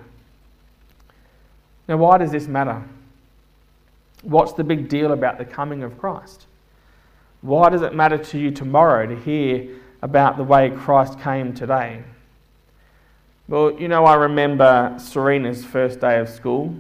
Now, 1.89 1.97
why 1.99 2.19
does 2.19 2.33
this 2.33 2.47
matter? 2.47 2.83
What's 4.23 4.53
the 4.53 4.65
big 4.65 4.89
deal 4.89 5.13
about 5.13 5.39
the 5.39 5.45
coming 5.45 5.83
of 5.83 5.99
Christ? 5.99 6.47
Why 7.41 7.69
does 7.71 7.83
it 7.83 7.95
matter 7.95 8.19
to 8.19 8.39
you 8.39 8.51
tomorrow 8.51 9.07
to 9.07 9.17
hear 9.17 9.69
about 10.03 10.37
the 10.37 10.45
way 10.45 10.71
Christ 10.71 11.19
came 11.21 11.55
today? 11.55 12.03
Well, 13.49 13.73
you 13.81 13.89
know, 13.89 14.05
I 14.05 14.15
remember 14.15 14.95
Serena's 14.99 15.65
first 15.65 16.01
day 16.01 16.19
of 16.21 16.29
school, 16.29 16.77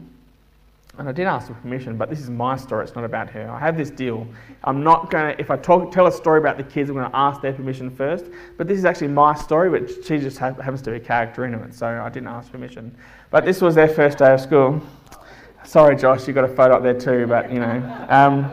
and 1.00 1.08
I 1.08 1.12
did 1.12 1.26
ask 1.26 1.46
for 1.46 1.54
permission, 1.54 1.96
but 1.96 2.10
this 2.10 2.20
is 2.20 2.28
my 2.28 2.56
story, 2.56 2.84
it's 2.84 2.94
not 2.94 3.04
about 3.04 3.30
her. 3.30 3.50
I 3.50 3.58
have 3.58 3.74
this 3.74 3.88
deal. 3.88 4.26
I'm 4.64 4.84
not 4.84 5.10
going 5.10 5.34
to, 5.34 5.40
if 5.40 5.50
I 5.50 5.56
talk, 5.56 5.90
tell 5.90 6.06
a 6.06 6.12
story 6.12 6.38
about 6.38 6.58
the 6.58 6.62
kids, 6.62 6.90
I'm 6.90 6.96
going 6.96 7.10
to 7.10 7.16
ask 7.16 7.40
their 7.40 7.54
permission 7.54 7.88
first, 7.88 8.26
but 8.58 8.68
this 8.68 8.76
is 8.76 8.84
actually 8.84 9.08
my 9.08 9.34
story, 9.34 9.70
but 9.70 9.88
she 10.04 10.18
just 10.18 10.36
happens 10.36 10.82
to 10.82 10.90
be 10.90 10.98
a 10.98 11.00
character 11.00 11.46
in 11.46 11.54
it, 11.54 11.72
so 11.72 11.86
I 11.86 12.10
didn't 12.10 12.28
ask 12.28 12.52
permission. 12.52 12.94
But 13.30 13.46
this 13.46 13.62
was 13.62 13.74
their 13.74 13.88
first 13.88 14.18
day 14.18 14.34
of 14.34 14.42
school. 14.42 14.82
Sorry, 15.64 15.96
Josh, 15.96 16.28
you 16.28 16.34
got 16.34 16.44
a 16.44 16.54
photo 16.54 16.76
up 16.76 16.82
there 16.82 17.00
too, 17.00 17.26
but 17.26 17.50
you 17.50 17.60
know. 17.60 18.06
Um, 18.10 18.52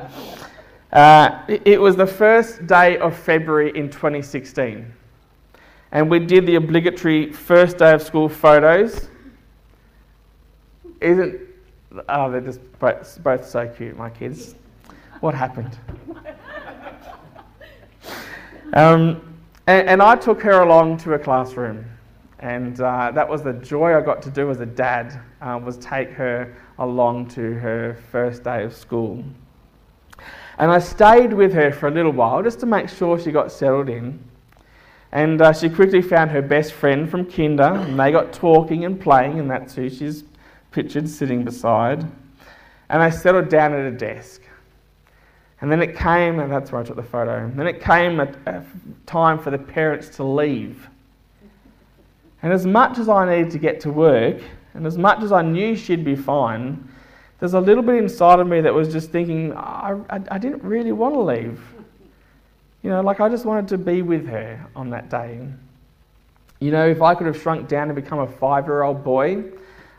uh, 0.94 1.44
it 1.50 1.82
was 1.82 1.98
the 1.98 2.08
first 2.08 2.66
day 2.66 2.98
of 3.00 3.13
February 3.18 3.77
in 3.77 3.89
2016. 3.89 4.89
And 5.92 6.10
we 6.10 6.20
did 6.20 6.46
the 6.46 6.56
obligatory 6.56 7.34
first 7.34 7.77
day 7.80 7.92
of 7.92 8.01
school 8.01 8.30
photos. 8.30 9.10
Isn't. 11.01 11.47
Oh, 12.10 12.32
they're 12.32 12.42
just 12.42 12.60
both, 12.80 13.22
both 13.24 13.48
so 13.48 13.68
cute, 13.68 13.98
my 13.98 14.10
kids. 14.10 14.56
What 15.20 15.34
happened? 15.34 15.77
Um, 18.74 19.22
and, 19.66 19.88
and, 19.88 20.01
I 20.01 20.16
took 20.16 20.42
her 20.42 20.62
along 20.62 20.98
to 20.98 21.13
a 21.13 21.20
classroom. 21.20 21.86
And 22.39 22.80
uh, 22.80 23.12
that 23.12 23.27
was 23.27 23.42
the 23.42 23.54
joy 23.54 23.98
I 23.98 24.01
got 24.01 24.22
to 24.24 24.30
do 24.30 24.51
as 24.51 24.60
a 24.60 24.66
dad, 24.66 25.20
uh, 25.42 25.60
was 25.63 25.77
take 25.77 26.12
her 26.12 26.56
along 26.77 27.30
to 27.30 27.54
her 27.56 27.98
first 28.12 28.44
day 28.44 28.63
of 28.63 28.75
school. 28.75 29.24
And 30.60 30.72
I 30.72 30.80
stayed 30.80 31.34
with 31.34 31.54
her 31.54 31.72
for 31.72 31.88
a 31.88 31.92
little 31.92 32.12
while 32.12 32.44
just 32.44 32.60
to 32.60 32.66
make 32.66 32.89
sure 32.89 33.20
she 33.20 33.32
got 33.32 33.51
settled 33.51 33.89
in. 33.89 34.20
And 35.12 35.42
uh, 35.42 35.54
she 35.54 35.70
quickly 35.70 36.01
found 36.01 36.32
her 36.32 36.42
best 36.42 36.74
friend 36.74 37.10
from 37.10 37.25
kinder, 37.25 37.63
and 37.63 37.98
they 37.98 38.12
got 38.12 38.34
talking 38.34 38.84
and 38.86 39.00
playing, 39.00 39.39
and 39.39 39.50
that's 39.50 39.74
who 39.74 39.89
she's 39.89 40.24
pictured 40.77 41.10
sitting 41.10 41.43
beside. 41.43 42.05
And 42.89 43.01
they 43.01 43.10
settled 43.10 43.50
down 43.50 43.74
at 43.74 43.91
a 43.91 43.91
desk. 43.91 44.43
And 45.60 45.72
then 45.72 45.81
it 45.81 45.98
came, 45.98 46.39
and 46.39 46.51
that's 46.51 46.72
where 46.72 46.81
I 46.81 46.84
took 46.84 46.98
the 46.98 47.01
photo. 47.01 47.46
And 47.46 47.57
then 47.57 47.65
it 47.65 47.81
came 47.81 48.19
a, 48.19 48.31
a 48.46 48.63
time 49.07 49.39
for 49.39 49.50
the 49.50 49.57
parents 49.57 50.07
to 50.17 50.24
leave. 50.24 50.88
And 52.43 52.53
as 52.53 52.67
much 52.67 53.00
as 53.00 53.10
I 53.10 53.27
needed 53.27 53.51
to 53.53 53.57
get 53.57 53.79
to 53.81 53.89
work, 53.89 54.39
and 54.75 54.86
as 54.86 55.00
much 55.00 55.24
as 55.24 55.31
I 55.31 55.41
knew 55.41 55.75
she'd 55.75 56.05
be 56.05 56.15
fine, 56.15 56.88
there's 57.39 57.55
a 57.55 57.60
little 57.60 57.81
bit 57.81 57.96
inside 57.96 58.38
of 58.39 58.46
me 58.46 58.62
that 58.62 58.72
was 58.72 58.91
just 58.91 59.10
thinking, 59.10 59.53
I, 59.53 60.00
I, 60.12 60.22
I, 60.29 60.38
didn't 60.38 60.62
really 60.62 60.91
want 60.91 61.15
to 61.15 61.22
leave. 61.22 61.60
You 62.84 62.91
know, 62.91 63.01
like 63.01 63.19
I 63.19 63.29
just 63.29 63.46
wanted 63.46 63.67
to 63.69 63.79
be 63.79 64.03
with 64.03 64.27
her 64.27 64.63
on 64.75 64.91
that 64.91 65.10
day. 65.10 65.39
You 66.60 66.69
know, 66.69 66.88
if 66.88 67.01
I 67.01 67.15
could 67.15 67.25
have 67.25 67.41
shrunk 67.41 67.67
down 67.67 67.89
and 67.89 67.96
become 67.96 68.19
a 68.19 68.27
five 68.27 68.67
year 68.67 68.84
old 68.84 69.03
boy 69.03 69.43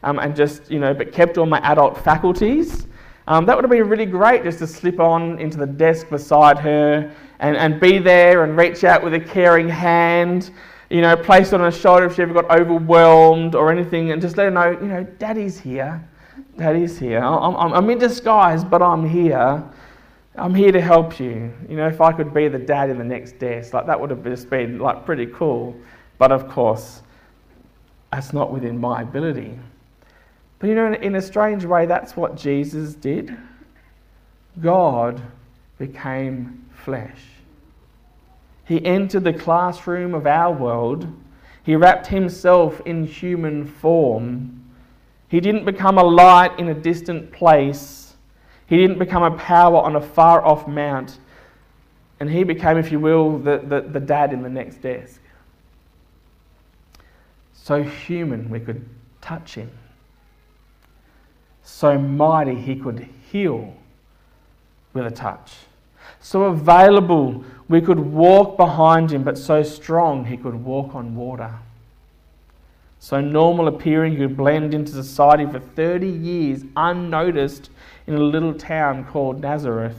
um, 0.03 0.19
and 0.19 0.35
just, 0.35 0.71
you 0.71 0.79
know, 0.79 0.95
but 0.95 1.13
kept 1.13 1.39
all 1.39 1.47
my 1.47 1.61
adult 1.61 1.97
faculties, 2.05 2.87
um, 3.27 3.45
that 3.47 3.57
would 3.57 3.65
have 3.65 3.71
been 3.71 3.89
really 3.89 4.07
great 4.07 4.43
just 4.45 4.59
to 4.59 4.67
slip 4.67 5.01
on 5.01 5.39
into 5.39 5.59
the 5.59 5.67
desk 5.67 6.09
beside 6.09 6.59
her 6.59 7.13
and, 7.41 7.57
and 7.57 7.81
be 7.81 7.99
there 7.99 8.45
and 8.45 8.57
reach 8.57 8.85
out 8.85 9.03
with 9.03 9.15
a 9.15 9.21
caring 9.21 9.69
hand 9.69 10.51
you 10.91 11.03
know, 11.03 11.17
place 11.17 11.53
on 11.53 11.61
her 11.61 11.71
shoulder 11.71 12.07
if 12.07 12.17
she 12.17 12.23
ever 12.23 12.33
got 12.33 12.51
overwhelmed 12.51 13.55
or 13.55 13.71
anything, 13.71 14.11
and 14.11 14.23
just 14.23 14.37
let 14.37 14.45
her 14.45 14.51
know, 14.51 14.71
you 14.71 14.89
know, 14.89 15.05
Daddy's 15.19 15.61
here. 15.61 16.03
Daddy's 16.57 16.99
here. 16.99 17.21
I'm, 17.21 17.55
I'm, 17.57 17.73
I'm 17.73 17.91
in 17.91 17.99
disguise, 17.99 18.65
but 18.65 18.83
I'm 18.83 19.09
here. 19.09 19.63
I'm 20.35 20.55
here 20.55 20.73
to 20.73 20.81
help 20.81 21.21
you. 21.21 21.53
You 21.69 21.77
know, 21.77 21.89
if 21.89 22.01
I 22.01 22.13
could 22.13 22.33
be 22.33 22.49
the 22.49 22.59
dad 22.59 22.91
in 22.91 22.99
the 22.99 23.05
next 23.05 23.39
desk, 23.39 23.75
like 23.75 23.87
that 23.87 24.01
would 24.01 24.11
have 24.11 24.25
just 24.25 24.49
been 24.49 24.79
like 24.79 25.05
pretty 25.05 25.27
cool. 25.27 25.77
But 26.17 26.33
of 26.33 26.49
course, 26.49 27.03
that's 28.11 28.33
not 28.33 28.53
within 28.53 28.81
my 28.81 29.03
ability. 29.03 29.59
But 30.59 30.69
you 30.69 30.75
know, 30.75 30.93
in 30.93 31.15
a 31.15 31.23
strange 31.23 31.65
way, 31.65 31.87
that's 31.87 32.17
what 32.17 32.37
Jesus 32.37 32.95
did. 32.95 33.37
God 34.61 35.23
became 35.79 36.67
flesh. 36.85 37.21
He 38.65 38.85
entered 38.85 39.25
the 39.25 39.33
classroom 39.33 40.15
of 40.15 40.27
our 40.27 40.53
world. 40.53 41.07
He 41.63 41.77
wrapped 41.77 42.09
himself 42.09 42.81
in 42.85 43.07
human 43.07 43.67
form. 43.67 44.65
He 45.29 45.41
didn't 45.41 45.65
become 45.65 45.99
a 45.99 46.03
light 46.03 46.59
in 46.59 46.69
a 46.69 46.75
distant 46.75 47.31
place. 47.31 48.17
He 48.67 48.77
didn't 48.77 48.99
become 48.99 49.23
a 49.23 49.37
power 49.37 49.77
on 49.77 49.97
a 49.97 50.01
far 50.01 50.45
off 50.45 50.67
mount. 50.67 51.19
And 52.21 52.29
he 52.29 52.43
became, 52.43 52.79
if 52.79 52.91
you 52.91 52.99
will, 52.99 53.39
the, 53.39 53.59
the, 53.59 53.81
the 53.83 54.01
dad 54.01 54.33
in 54.33 54.43
the 54.43 54.49
next 54.49 54.83
desk. 54.83 55.21
So 57.53 57.83
human, 57.83 58.51
we 58.51 58.61
could 58.61 58.89
touch 59.21 59.55
him. 59.55 59.71
So 61.71 61.99
mighty, 61.99 62.55
he 62.55 62.75
could 62.75 63.07
heal 63.31 63.75
with 64.95 65.07
a 65.07 65.11
touch. 65.11 65.53
So 66.19 66.45
available, 66.45 67.45
we 67.69 67.83
could 67.83 68.01
walk 68.01 68.57
behind 68.57 69.13
him, 69.13 69.23
but 69.23 69.37
so 69.37 69.63
strong, 69.63 70.25
he 70.25 70.39
could 70.39 70.65
walk 70.65 70.95
on 70.95 71.15
water. 71.15 71.55
So 73.01 73.21
normal 73.21 73.69
appearing, 73.69 74.13
he 74.13 74.19
could 74.19 74.37
blend 74.37 74.73
into 74.73 74.91
society 74.91 75.45
for 75.45 75.61
30 75.61 76.09
years 76.09 76.65
unnoticed 76.75 77.71
in 78.07 78.15
a 78.15 78.19
little 78.19 78.55
town 78.55 79.05
called 79.05 79.43
Nazareth 79.43 79.99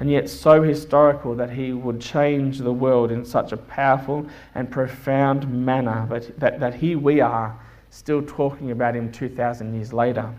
and 0.00 0.10
yet 0.10 0.30
so 0.30 0.62
historical 0.62 1.34
that 1.34 1.50
he 1.50 1.74
would 1.74 2.00
change 2.00 2.58
the 2.58 2.72
world 2.72 3.12
in 3.12 3.22
such 3.26 3.52
a 3.52 3.56
powerful 3.58 4.26
and 4.54 4.70
profound 4.70 5.46
manner 5.46 6.06
that, 6.08 6.40
that, 6.40 6.58
that 6.58 6.74
here 6.74 6.98
we 6.98 7.20
are 7.20 7.54
still 7.90 8.22
talking 8.22 8.70
about 8.70 8.96
him 8.96 9.12
2,000 9.12 9.74
years 9.74 9.92
later. 9.92 10.32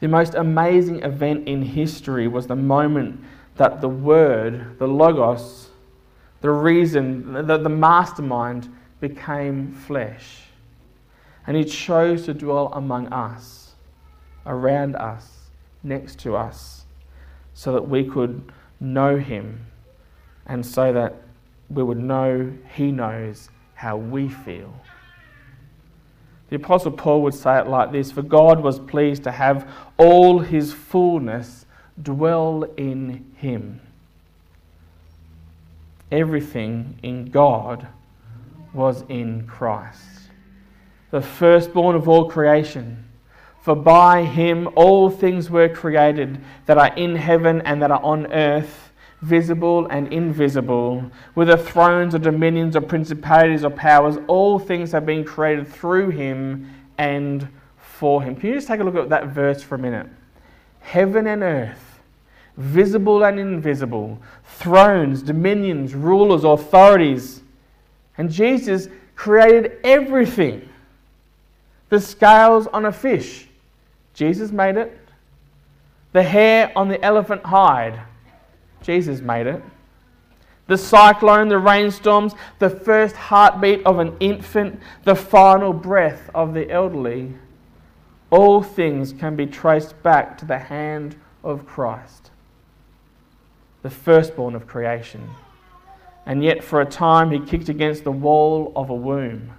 The 0.00 0.08
most 0.08 0.34
amazing 0.34 1.02
event 1.02 1.48
in 1.48 1.62
history 1.62 2.28
was 2.28 2.46
the 2.46 2.56
moment 2.56 3.20
that 3.56 3.80
the 3.80 3.88
Word, 3.88 4.78
the 4.78 4.86
Logos, 4.86 5.70
the 6.40 6.50
reason, 6.50 7.32
the, 7.32 7.58
the 7.58 7.68
mastermind 7.68 8.72
became 9.00 9.72
flesh. 9.72 10.42
And 11.46 11.56
he 11.56 11.64
chose 11.64 12.24
to 12.26 12.34
dwell 12.34 12.70
among 12.74 13.08
us, 13.08 13.74
around 14.46 14.94
us, 14.96 15.38
next 15.82 16.18
to 16.20 16.36
us 16.36 16.84
so 17.54 17.72
that 17.72 17.88
we 17.88 18.04
could 18.04 18.52
know 18.80 19.16
Him 19.16 19.66
and 20.46 20.64
so 20.64 20.92
that 20.92 21.22
we 21.68 21.82
would 21.82 21.98
know 21.98 22.52
He 22.74 22.92
knows 22.92 23.48
how 23.74 23.96
we 23.96 24.28
feel. 24.28 24.72
The 26.48 26.56
Apostle 26.56 26.92
Paul 26.92 27.22
would 27.22 27.34
say 27.34 27.58
it 27.58 27.66
like 27.66 27.92
this 27.92 28.10
For 28.10 28.22
God 28.22 28.60
was 28.60 28.78
pleased 28.78 29.24
to 29.24 29.32
have 29.32 29.70
all 29.96 30.40
His 30.40 30.72
fullness 30.72 31.66
dwell 32.00 32.64
in 32.76 33.26
Him. 33.36 33.80
Everything 36.10 36.98
in 37.02 37.26
God 37.26 37.88
was 38.72 39.04
in 39.08 39.46
Christ, 39.46 40.30
the 41.10 41.20
firstborn 41.20 41.96
of 41.96 42.08
all 42.08 42.30
creation. 42.30 43.04
For 43.60 43.74
by 43.74 44.24
him 44.24 44.68
all 44.76 45.10
things 45.10 45.50
were 45.50 45.68
created 45.68 46.40
that 46.64 46.78
are 46.78 46.94
in 46.94 47.16
heaven 47.16 47.60
and 47.62 47.82
that 47.82 47.90
are 47.90 48.02
on 48.02 48.32
earth, 48.32 48.87
visible 49.20 49.86
and 49.86 50.12
invisible, 50.12 51.10
whether 51.34 51.56
thrones 51.56 52.14
or 52.14 52.18
dominions 52.18 52.76
or 52.76 52.80
principalities 52.80 53.64
or 53.64 53.70
powers, 53.70 54.16
all 54.26 54.58
things 54.58 54.92
have 54.92 55.04
been 55.04 55.24
created 55.24 55.66
through 55.66 56.10
him 56.10 56.70
and 56.98 57.48
for 57.78 58.22
him. 58.22 58.36
Can 58.36 58.50
you 58.50 58.54
just 58.54 58.68
take 58.68 58.80
a 58.80 58.84
look 58.84 58.96
at 58.96 59.08
that 59.08 59.28
verse 59.28 59.62
for 59.62 59.74
a 59.74 59.78
minute? 59.78 60.06
Heaven 60.80 61.26
and 61.26 61.42
earth, 61.42 62.00
visible 62.56 63.24
and 63.24 63.38
invisible, 63.38 64.18
thrones, 64.44 65.22
dominions, 65.22 65.94
rulers, 65.94 66.44
authorities. 66.44 67.42
And 68.16 68.30
Jesus 68.30 68.88
created 69.16 69.78
everything. 69.84 70.68
The 71.88 72.00
scales 72.00 72.66
on 72.68 72.84
a 72.84 72.92
fish 72.92 73.48
Jesus 74.18 74.50
made 74.50 74.76
it. 74.76 74.98
The 76.10 76.24
hair 76.24 76.72
on 76.74 76.88
the 76.88 77.00
elephant 77.04 77.44
hide, 77.44 78.00
Jesus 78.82 79.20
made 79.20 79.46
it. 79.46 79.62
The 80.66 80.76
cyclone, 80.76 81.48
the 81.48 81.58
rainstorms, 81.58 82.34
the 82.58 82.68
first 82.68 83.16
heartbeat 83.16 83.84
of 83.86 83.98
an 83.98 84.16
infant, 84.20 84.80
the 85.04 85.14
final 85.14 85.72
breath 85.72 86.30
of 86.34 86.52
the 86.52 86.70
elderly, 86.70 87.32
all 88.30 88.62
things 88.62 89.12
can 89.14 89.34
be 89.34 89.46
traced 89.46 90.00
back 90.02 90.36
to 90.38 90.44
the 90.44 90.58
hand 90.58 91.16
of 91.42 91.66
Christ, 91.66 92.30
the 93.82 93.90
firstborn 93.90 94.54
of 94.54 94.66
creation. 94.66 95.30
And 96.26 96.44
yet, 96.44 96.62
for 96.62 96.82
a 96.82 96.86
time, 96.86 97.30
he 97.30 97.40
kicked 97.40 97.70
against 97.70 98.04
the 98.04 98.12
wall 98.12 98.70
of 98.76 98.90
a 98.90 98.94
womb. 98.94 99.52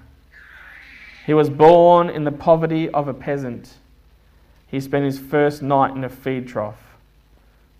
He 1.25 1.33
was 1.33 1.49
born 1.49 2.09
in 2.09 2.23
the 2.23 2.31
poverty 2.31 2.87
of 2.89 3.07
a 3.07 3.13
peasant. 3.13 3.73
He 4.67 4.79
spent 4.79 5.05
his 5.05 5.17
first 5.17 5.63
night 5.63 5.95
in 5.95 6.03
a 6.03 6.09
feed 6.09 6.47
trough. 6.47 6.97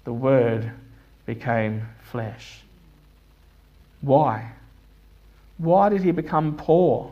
The 0.05 0.13
Word 0.13 0.71
became 1.29 1.87
flesh. 2.01 2.61
Why? 4.01 4.51
Why 5.57 5.89
did 5.89 6.01
he 6.01 6.11
become 6.11 6.55
poor? 6.55 7.11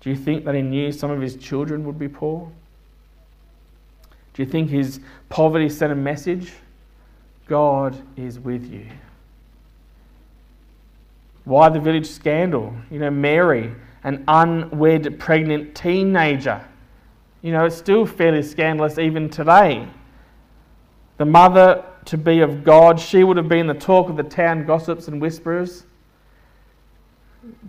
Do 0.00 0.10
you 0.10 0.16
think 0.16 0.44
that 0.44 0.54
he 0.54 0.62
knew 0.62 0.92
some 0.92 1.10
of 1.10 1.20
his 1.20 1.36
children 1.36 1.84
would 1.84 1.98
be 1.98 2.08
poor? 2.08 2.50
Do 4.34 4.42
you 4.42 4.48
think 4.48 4.70
his 4.70 5.00
poverty 5.28 5.68
sent 5.68 5.92
a 5.92 5.96
message? 5.96 6.52
God 7.46 8.00
is 8.16 8.38
with 8.38 8.70
you. 8.70 8.86
Why 11.44 11.68
the 11.68 11.80
village 11.80 12.06
scandal? 12.06 12.74
You 12.90 13.00
know, 13.00 13.10
Mary, 13.10 13.74
an 14.02 14.24
unwed 14.28 15.18
pregnant 15.18 15.74
teenager 15.74 16.64
you 17.44 17.52
know, 17.52 17.66
it's 17.66 17.76
still 17.76 18.06
fairly 18.06 18.42
scandalous 18.42 18.96
even 18.96 19.28
today. 19.28 19.86
The 21.18 21.26
mother 21.26 21.84
to 22.06 22.18
be 22.18 22.40
of 22.40 22.64
God, 22.64 23.00
she 23.00 23.24
would 23.24 23.36
have 23.36 23.48
been 23.48 23.66
the 23.66 23.74
talk 23.74 24.08
of 24.08 24.16
the 24.16 24.22
town 24.22 24.66
gossips 24.66 25.08
and 25.08 25.20
whisperers. 25.20 25.84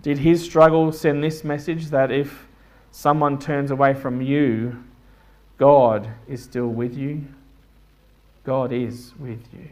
Did 0.02 0.18
his 0.18 0.42
struggle 0.42 0.92
send 0.92 1.22
this 1.22 1.44
message 1.44 1.86
that 1.86 2.10
if 2.10 2.46
someone 2.90 3.38
turns 3.38 3.70
away 3.70 3.94
from 3.94 4.20
you, 4.20 4.82
God 5.58 6.08
is 6.28 6.42
still 6.42 6.68
with 6.68 6.96
you? 6.96 7.24
God 8.44 8.72
is 8.72 9.12
with 9.18 9.42
you. 9.52 9.68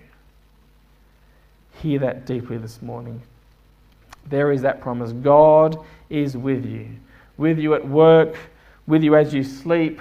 Hear 1.81 1.99
that 2.01 2.27
deeply 2.27 2.59
this 2.59 2.83
morning. 2.83 3.23
There 4.27 4.53
is 4.53 4.63
that 4.63 4.81
promise. 4.81 5.13
God 5.13 5.79
is 6.09 6.37
with 6.37 6.65
you. 6.65 6.89
With 7.37 7.59
you 7.59 7.75
at 7.75 7.87
work, 7.87 8.37
with 8.87 9.03
you 9.03 9.17
as 9.17 9.35
you 9.35 9.43
sleep, 9.43 10.01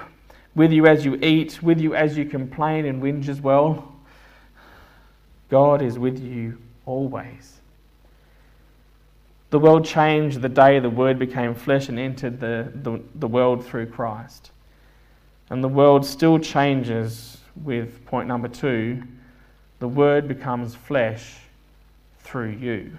with 0.56 0.72
you 0.72 0.86
as 0.86 1.04
you 1.04 1.16
eat, 1.16 1.62
with 1.64 1.80
you 1.80 1.96
as 1.96 2.18
you 2.18 2.26
complain 2.26 2.86
and 2.86 3.02
whinge 3.02 3.28
as 3.28 3.42
well. 3.42 3.93
God 5.50 5.82
is 5.82 6.00
with 6.00 6.20
you 6.20 6.58
always. 6.86 7.60
The 9.50 9.60
world 9.60 9.86
changed 9.86 10.42
the 10.42 10.50
day 10.50 10.80
the 10.80 10.90
Word 10.90 11.20
became 11.20 11.54
flesh 11.54 11.88
and 11.90 12.00
entered 12.00 12.40
the, 12.40 12.72
the, 12.74 13.00
the 13.16 13.28
world 13.28 13.64
through 13.66 13.86
Christ. 13.86 14.50
And 15.50 15.64
the 15.64 15.68
world 15.68 16.06
still 16.06 16.40
changes 16.40 17.38
with 17.64 18.04
point 18.06 18.28
number 18.28 18.48
two 18.48 19.04
the 19.80 19.88
Word 19.88 20.28
becomes 20.28 20.74
flesh 20.74 21.36
through 22.20 22.52
you. 22.52 22.98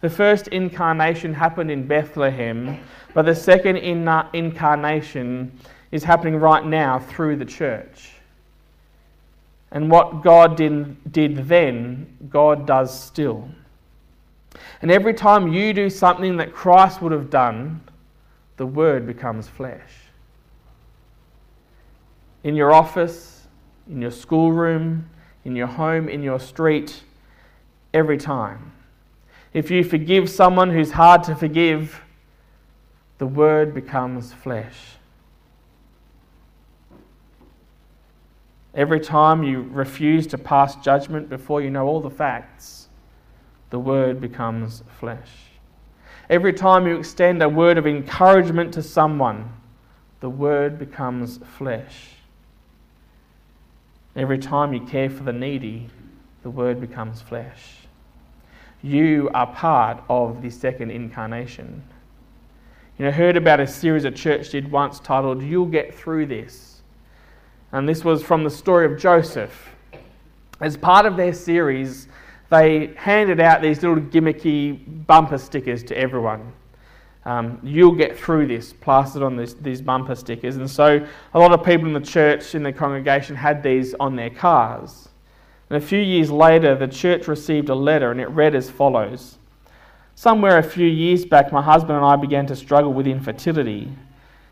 The 0.00 0.10
first 0.10 0.48
incarnation 0.48 1.34
happened 1.34 1.70
in 1.70 1.86
Bethlehem, 1.86 2.78
but 3.14 3.24
the 3.24 3.34
second 3.34 3.78
incarnation 3.78 5.58
is 5.90 6.04
happening 6.04 6.36
right 6.36 6.64
now 6.64 6.98
through 7.00 7.36
the 7.36 7.44
church. 7.44 8.12
And 9.70 9.90
what 9.90 10.22
God 10.22 10.56
did, 10.56 11.12
did 11.12 11.48
then, 11.48 12.16
God 12.30 12.66
does 12.66 12.98
still. 12.98 13.48
And 14.80 14.90
every 14.90 15.14
time 15.14 15.52
you 15.52 15.72
do 15.72 15.90
something 15.90 16.36
that 16.38 16.54
Christ 16.54 17.02
would 17.02 17.12
have 17.12 17.30
done, 17.30 17.82
the 18.56 18.66
Word 18.66 19.06
becomes 19.06 19.46
flesh. 19.46 19.90
In 22.44 22.54
your 22.54 22.72
office, 22.72 23.46
in 23.88 24.00
your 24.00 24.10
schoolroom, 24.10 25.08
in 25.44 25.56
your 25.56 25.66
home, 25.66 26.08
in 26.08 26.22
your 26.22 26.38
street, 26.38 27.02
every 27.92 28.18
time. 28.18 28.72
If 29.52 29.70
you 29.70 29.82
forgive 29.82 30.28
someone 30.28 30.70
who's 30.70 30.92
hard 30.92 31.24
to 31.24 31.34
forgive, 31.34 32.02
the 33.18 33.26
word 33.26 33.74
becomes 33.74 34.32
flesh. 34.32 34.97
Every 38.78 39.00
time 39.00 39.42
you 39.42 39.62
refuse 39.72 40.28
to 40.28 40.38
pass 40.38 40.76
judgment 40.76 41.28
before 41.28 41.60
you 41.60 41.68
know 41.68 41.88
all 41.88 42.00
the 42.00 42.08
facts, 42.08 42.86
the 43.70 43.78
word 43.80 44.20
becomes 44.20 44.84
flesh. 45.00 45.32
Every 46.30 46.52
time 46.52 46.86
you 46.86 46.96
extend 46.96 47.42
a 47.42 47.48
word 47.48 47.76
of 47.76 47.88
encouragement 47.88 48.72
to 48.74 48.82
someone, 48.84 49.52
the 50.20 50.30
word 50.30 50.78
becomes 50.78 51.40
flesh. 51.56 52.10
Every 54.14 54.38
time 54.38 54.72
you 54.72 54.86
care 54.86 55.10
for 55.10 55.24
the 55.24 55.32
needy, 55.32 55.88
the 56.44 56.50
word 56.50 56.80
becomes 56.80 57.20
flesh. 57.20 57.78
You 58.80 59.28
are 59.34 59.48
part 59.48 60.04
of 60.08 60.40
the 60.40 60.50
second 60.50 60.92
incarnation. 60.92 61.82
You 62.96 63.06
know, 63.06 63.10
heard 63.10 63.36
about 63.36 63.58
a 63.58 63.66
series 63.66 64.04
a 64.04 64.12
church 64.12 64.50
did 64.50 64.70
once 64.70 65.00
titled 65.00 65.42
You'll 65.42 65.66
Get 65.66 65.92
Through 65.92 66.26
This. 66.26 66.77
And 67.72 67.88
this 67.88 68.04
was 68.04 68.22
from 68.22 68.44
the 68.44 68.50
story 68.50 68.86
of 68.86 68.98
Joseph. 68.98 69.70
As 70.60 70.76
part 70.76 71.06
of 71.06 71.16
their 71.16 71.32
series, 71.32 72.08
they 72.50 72.94
handed 72.96 73.40
out 73.40 73.62
these 73.62 73.82
little 73.82 74.02
gimmicky 74.02 75.06
bumper 75.06 75.38
stickers 75.38 75.82
to 75.84 75.96
everyone. 75.96 76.52
Um, 77.24 77.60
you'll 77.62 77.94
get 77.94 78.18
through 78.18 78.46
this, 78.46 78.72
plastered 78.72 79.22
on 79.22 79.36
this, 79.36 79.52
these 79.54 79.82
bumper 79.82 80.14
stickers. 80.14 80.56
And 80.56 80.70
so 80.70 81.06
a 81.34 81.38
lot 81.38 81.52
of 81.52 81.64
people 81.64 81.86
in 81.86 81.92
the 81.92 82.00
church, 82.00 82.54
in 82.54 82.62
the 82.62 82.72
congregation, 82.72 83.36
had 83.36 83.62
these 83.62 83.94
on 84.00 84.16
their 84.16 84.30
cars. 84.30 85.10
And 85.68 85.76
a 85.76 85.86
few 85.86 86.00
years 86.00 86.30
later, 86.30 86.74
the 86.74 86.88
church 86.88 87.28
received 87.28 87.68
a 87.68 87.74
letter, 87.74 88.10
and 88.10 88.20
it 88.20 88.28
read 88.28 88.54
as 88.54 88.70
follows 88.70 89.38
Somewhere 90.14 90.58
a 90.58 90.64
few 90.64 90.88
years 90.88 91.24
back, 91.24 91.52
my 91.52 91.62
husband 91.62 91.96
and 91.96 92.04
I 92.04 92.16
began 92.16 92.44
to 92.46 92.56
struggle 92.56 92.92
with 92.92 93.06
infertility. 93.06 93.92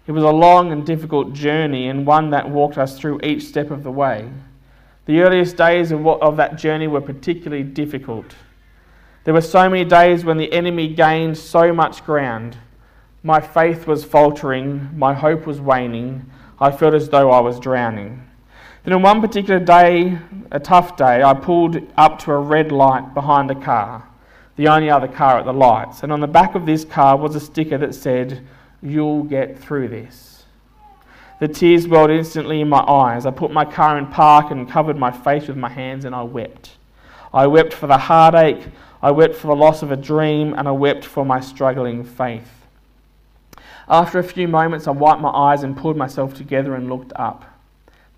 It 0.06 0.12
was 0.12 0.22
a 0.22 0.30
long 0.30 0.70
and 0.70 0.86
difficult 0.86 1.32
journey, 1.32 1.88
and 1.88 2.06
one 2.06 2.30
that 2.30 2.48
walked 2.48 2.78
us 2.78 2.98
through 2.98 3.20
each 3.22 3.44
step 3.44 3.70
of 3.70 3.82
the 3.82 3.90
way. 3.90 4.30
The 5.06 5.20
earliest 5.20 5.56
days 5.56 5.90
of, 5.90 6.00
what, 6.00 6.20
of 6.22 6.36
that 6.36 6.56
journey 6.56 6.86
were 6.86 7.00
particularly 7.00 7.64
difficult. 7.64 8.34
There 9.24 9.34
were 9.34 9.40
so 9.40 9.68
many 9.68 9.84
days 9.84 10.24
when 10.24 10.36
the 10.36 10.52
enemy 10.52 10.94
gained 10.94 11.36
so 11.36 11.72
much 11.72 12.04
ground. 12.04 12.56
My 13.24 13.40
faith 13.40 13.88
was 13.88 14.04
faltering, 14.04 14.96
my 14.96 15.12
hope 15.12 15.46
was 15.46 15.60
waning, 15.60 16.30
I 16.60 16.70
felt 16.70 16.94
as 16.94 17.08
though 17.08 17.32
I 17.32 17.40
was 17.40 17.58
drowning. 17.58 18.22
Then, 18.84 18.94
on 18.94 19.02
one 19.02 19.20
particular 19.20 19.58
day, 19.58 20.16
a 20.52 20.60
tough 20.60 20.96
day, 20.96 21.24
I 21.24 21.34
pulled 21.34 21.76
up 21.96 22.20
to 22.20 22.30
a 22.30 22.38
red 22.38 22.70
light 22.70 23.14
behind 23.14 23.50
a 23.50 23.56
car, 23.56 24.08
the 24.54 24.68
only 24.68 24.88
other 24.88 25.08
car 25.08 25.40
at 25.40 25.44
the 25.44 25.52
lights, 25.52 26.04
and 26.04 26.12
on 26.12 26.20
the 26.20 26.28
back 26.28 26.54
of 26.54 26.64
this 26.64 26.84
car 26.84 27.16
was 27.16 27.34
a 27.34 27.40
sticker 27.40 27.78
that 27.78 27.96
said, 27.96 28.46
You'll 28.82 29.24
get 29.24 29.58
through 29.58 29.88
this. 29.88 30.44
The 31.38 31.48
tears 31.48 31.86
welled 31.86 32.10
instantly 32.10 32.60
in 32.60 32.68
my 32.68 32.80
eyes. 32.80 33.26
I 33.26 33.30
put 33.30 33.50
my 33.50 33.64
car 33.64 33.98
in 33.98 34.06
park 34.06 34.50
and 34.50 34.68
covered 34.68 34.96
my 34.96 35.10
face 35.10 35.48
with 35.48 35.56
my 35.56 35.68
hands, 35.68 36.04
and 36.04 36.14
I 36.14 36.22
wept. 36.22 36.72
I 37.32 37.46
wept 37.46 37.74
for 37.74 37.86
the 37.86 37.98
heartache, 37.98 38.68
I 39.02 39.10
wept 39.10 39.34
for 39.34 39.48
the 39.48 39.56
loss 39.56 39.82
of 39.82 39.92
a 39.92 39.96
dream, 39.96 40.54
and 40.54 40.66
I 40.66 40.72
wept 40.72 41.04
for 41.04 41.24
my 41.24 41.40
struggling 41.40 42.04
faith. 42.04 42.66
After 43.88 44.18
a 44.18 44.24
few 44.24 44.48
moments, 44.48 44.88
I 44.88 44.92
wiped 44.92 45.20
my 45.20 45.30
eyes 45.30 45.62
and 45.62 45.76
pulled 45.76 45.96
myself 45.96 46.34
together 46.34 46.74
and 46.74 46.88
looked 46.88 47.12
up. 47.14 47.44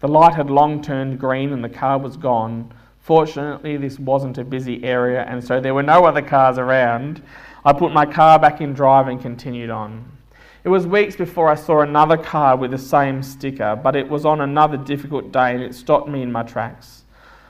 The 0.01 0.09
light 0.09 0.35
had 0.35 0.49
long 0.49 0.81
turned 0.81 1.19
green 1.19 1.53
and 1.53 1.63
the 1.63 1.69
car 1.69 1.99
was 1.99 2.17
gone. 2.17 2.73
Fortunately, 3.01 3.77
this 3.77 3.99
wasn't 3.99 4.39
a 4.39 4.45
busy 4.45 4.85
area, 4.85 5.25
and 5.25 5.43
so 5.43 5.61
there 5.61 5.75
were 5.75 5.83
no 5.83 6.05
other 6.05 6.23
cars 6.23 6.57
around. 6.57 7.23
I 7.65 7.73
put 7.73 7.93
my 7.93 8.07
car 8.07 8.39
back 8.39 8.61
in 8.61 8.73
drive 8.73 9.09
and 9.09 9.21
continued 9.21 9.71
on. 9.71 10.18
It 10.69 10.71
was 10.71 10.87
weeks 10.87 11.17
before 11.17 11.49
I 11.49 11.55
saw 11.55 11.81
another 11.81 12.19
car 12.19 12.55
with 12.55 12.73
the 12.73 12.77
same 12.77 13.23
sticker, 13.23 13.75
but 13.75 13.97
it 13.97 14.07
was 14.07 14.27
on 14.27 14.43
another 14.43 14.77
difficult 14.77 15.33
day 15.33 15.55
and 15.55 15.63
it 15.63 15.75
stopped 15.75 16.11
me 16.11 16.21
in 16.21 16.31
my 16.31 16.43
tracks. 16.43 17.05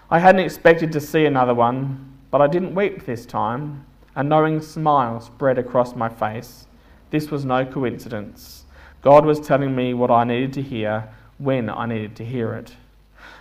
I 0.08 0.20
hadn't 0.20 0.42
expected 0.42 0.92
to 0.92 1.00
see 1.00 1.24
another 1.24 1.52
one, 1.52 2.16
but 2.30 2.40
I 2.40 2.46
didn't 2.46 2.76
weep 2.76 3.06
this 3.06 3.26
time. 3.26 3.84
A 4.14 4.22
knowing 4.22 4.60
smile 4.60 5.20
spread 5.20 5.58
across 5.58 5.96
my 5.96 6.08
face. 6.08 6.68
This 7.10 7.28
was 7.28 7.44
no 7.44 7.66
coincidence. 7.66 8.66
God 9.02 9.26
was 9.26 9.40
telling 9.40 9.74
me 9.74 9.94
what 9.94 10.12
I 10.12 10.22
needed 10.22 10.52
to 10.52 10.62
hear 10.62 11.12
when 11.38 11.68
I 11.68 11.86
needed 11.86 12.14
to 12.18 12.24
hear 12.24 12.52
it. 12.52 12.76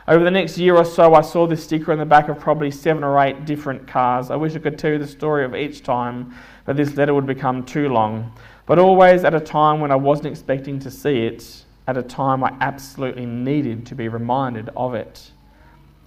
Over 0.08 0.24
the 0.24 0.32
next 0.32 0.58
year 0.58 0.76
or 0.76 0.86
so, 0.86 1.14
I 1.14 1.22
saw 1.22 1.46
this 1.46 1.64
sticker 1.64 1.92
on 1.92 2.00
the 2.00 2.06
back 2.06 2.30
of 2.30 2.40
probably 2.40 2.72
seven 2.72 3.04
or 3.04 3.20
eight 3.20 3.46
different 3.46 3.88
cars. 3.88 4.32
I 4.32 4.38
wish 4.38 4.56
I 4.56 4.60
could 4.60 4.80
tell 4.80 4.94
you 4.94 4.98
the 4.98 5.06
story 5.06 5.46
of 5.46 5.54
each 5.54 5.84
time, 5.84 6.34
but 6.66 6.78
this 6.78 6.96
letter 6.96 7.14
would 7.14 7.28
become 7.28 7.64
too 7.64 7.90
long 7.90 8.34
but 8.68 8.78
always 8.78 9.24
at 9.24 9.34
a 9.34 9.40
time 9.40 9.80
when 9.80 9.92
I 9.92 9.96
wasn't 9.96 10.28
expecting 10.28 10.78
to 10.80 10.92
see 10.92 11.26
it, 11.26 11.64
at 11.88 11.98
a 11.98 12.04
time 12.04 12.44
I 12.44 12.56
absolutely 12.60 13.26
needed 13.26 13.86
to 13.88 13.96
be 13.96 14.10
reminded 14.10 14.70
of 14.76 14.94
it. 14.94 15.32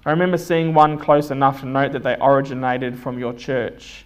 I 0.05 0.11
remember 0.11 0.37
seeing 0.37 0.75
one 0.75 0.99
close 0.99 1.31
enough 1.31 1.61
to 1.61 1.67
note 1.67 1.93
that 1.93 2.03
they 2.03 2.17
originated 2.21 2.99
from 2.99 3.19
your 3.19 3.33
church. 3.33 4.05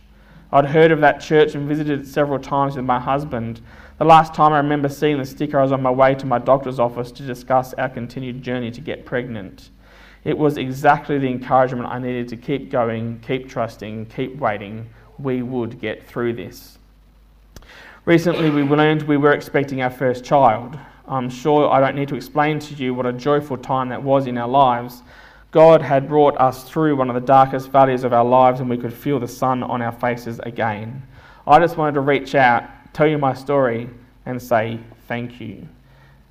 I'd 0.52 0.66
heard 0.66 0.92
of 0.92 1.00
that 1.00 1.20
church 1.20 1.56
and 1.56 1.68
visited 1.68 2.02
it 2.02 2.06
several 2.06 2.38
times 2.38 2.76
with 2.76 2.84
my 2.84 3.00
husband. 3.00 3.60
The 3.98 4.04
last 4.04 4.34
time 4.34 4.52
I 4.52 4.58
remember 4.58 4.88
seeing 4.88 5.18
the 5.18 5.24
sticker, 5.24 5.58
I 5.58 5.62
was 5.62 5.72
on 5.72 5.82
my 5.82 5.90
way 5.90 6.14
to 6.14 6.26
my 6.26 6.38
doctor's 6.38 6.78
office 6.78 7.10
to 7.12 7.24
discuss 7.24 7.74
our 7.74 7.88
continued 7.88 8.40
journey 8.40 8.70
to 8.70 8.80
get 8.80 9.04
pregnant. 9.04 9.70
It 10.22 10.38
was 10.38 10.56
exactly 10.58 11.18
the 11.18 11.28
encouragement 11.28 11.88
I 11.88 11.98
needed 11.98 12.28
to 12.28 12.36
keep 12.36 12.70
going, 12.70 13.18
keep 13.20 13.48
trusting, 13.48 14.06
keep 14.06 14.36
waiting. 14.36 14.88
We 15.18 15.42
would 15.42 15.80
get 15.80 16.06
through 16.06 16.34
this. 16.34 16.78
Recently, 18.06 18.50
we 18.50 18.62
learned 18.64 19.04
we 19.04 19.16
were 19.16 19.32
expecting 19.32 19.80
our 19.80 19.88
first 19.88 20.26
child. 20.26 20.78
I'm 21.08 21.30
sure 21.30 21.70
I 21.70 21.80
don't 21.80 21.96
need 21.96 22.08
to 22.08 22.16
explain 22.16 22.58
to 22.58 22.74
you 22.74 22.92
what 22.92 23.06
a 23.06 23.14
joyful 23.14 23.56
time 23.56 23.88
that 23.88 24.02
was 24.02 24.26
in 24.26 24.36
our 24.36 24.46
lives. 24.46 25.02
God 25.52 25.80
had 25.80 26.06
brought 26.06 26.38
us 26.38 26.68
through 26.68 26.96
one 26.96 27.08
of 27.08 27.14
the 27.14 27.26
darkest 27.26 27.70
valleys 27.70 28.04
of 28.04 28.12
our 28.12 28.24
lives, 28.24 28.60
and 28.60 28.68
we 28.68 28.76
could 28.76 28.92
feel 28.92 29.18
the 29.18 29.26
sun 29.26 29.62
on 29.62 29.80
our 29.80 29.92
faces 29.92 30.38
again. 30.40 31.02
I 31.46 31.58
just 31.58 31.78
wanted 31.78 31.92
to 31.92 32.00
reach 32.00 32.34
out, 32.34 32.64
tell 32.92 33.06
you 33.06 33.16
my 33.16 33.32
story, 33.32 33.88
and 34.26 34.42
say 34.42 34.80
thank 35.08 35.40
you. 35.40 35.66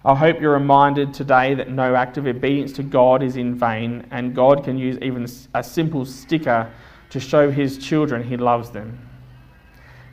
I 0.06 0.14
hope 0.14 0.40
you're 0.40 0.54
reminded 0.54 1.12
today 1.12 1.56
that 1.56 1.72
no 1.72 1.96
act 1.96 2.20
of 2.20 2.28
obedience 2.28 2.74
to 2.74 2.84
God 2.84 3.24
is 3.24 3.36
in 3.36 3.56
vain, 3.56 4.06
and 4.12 4.36
God 4.36 4.64
can 4.64 4.78
use 4.78 5.00
even 5.02 5.26
a 5.56 5.64
simple 5.64 6.06
sticker 6.06 6.72
to 7.10 7.20
show 7.20 7.50
His 7.50 7.80
children 7.80 8.22
He 8.22 8.38
loves 8.38 8.70
them. 8.70 9.10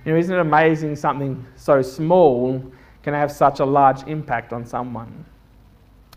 You 0.05 0.13
know, 0.13 0.19
isn't 0.19 0.35
it 0.35 0.41
amazing 0.41 0.97
something 0.97 1.45
so 1.57 1.83
small 1.83 2.65
can 3.03 3.15
have 3.15 3.31
such 3.31 3.61
a 3.61 3.65
large 3.65 4.03
impact 4.05 4.53
on 4.53 4.65
someone? 4.65 5.25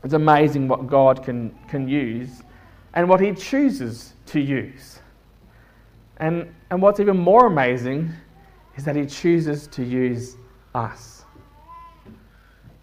It's 0.03 0.13
amazing 0.13 0.67
what 0.67 0.87
God 0.87 1.23
can, 1.23 1.53
can 1.67 1.87
use 1.87 2.43
and 2.93 3.09
what 3.09 3.19
He 3.19 3.33
chooses 3.33 4.13
to 4.27 4.39
use. 4.39 4.99
And, 6.17 6.53
and 6.69 6.81
what's 6.81 6.99
even 6.99 7.17
more 7.17 7.47
amazing 7.47 8.11
is 8.77 8.85
that 8.85 8.95
He 8.95 9.05
chooses 9.05 9.67
to 9.67 9.83
use 9.83 10.35
us. 10.73 11.25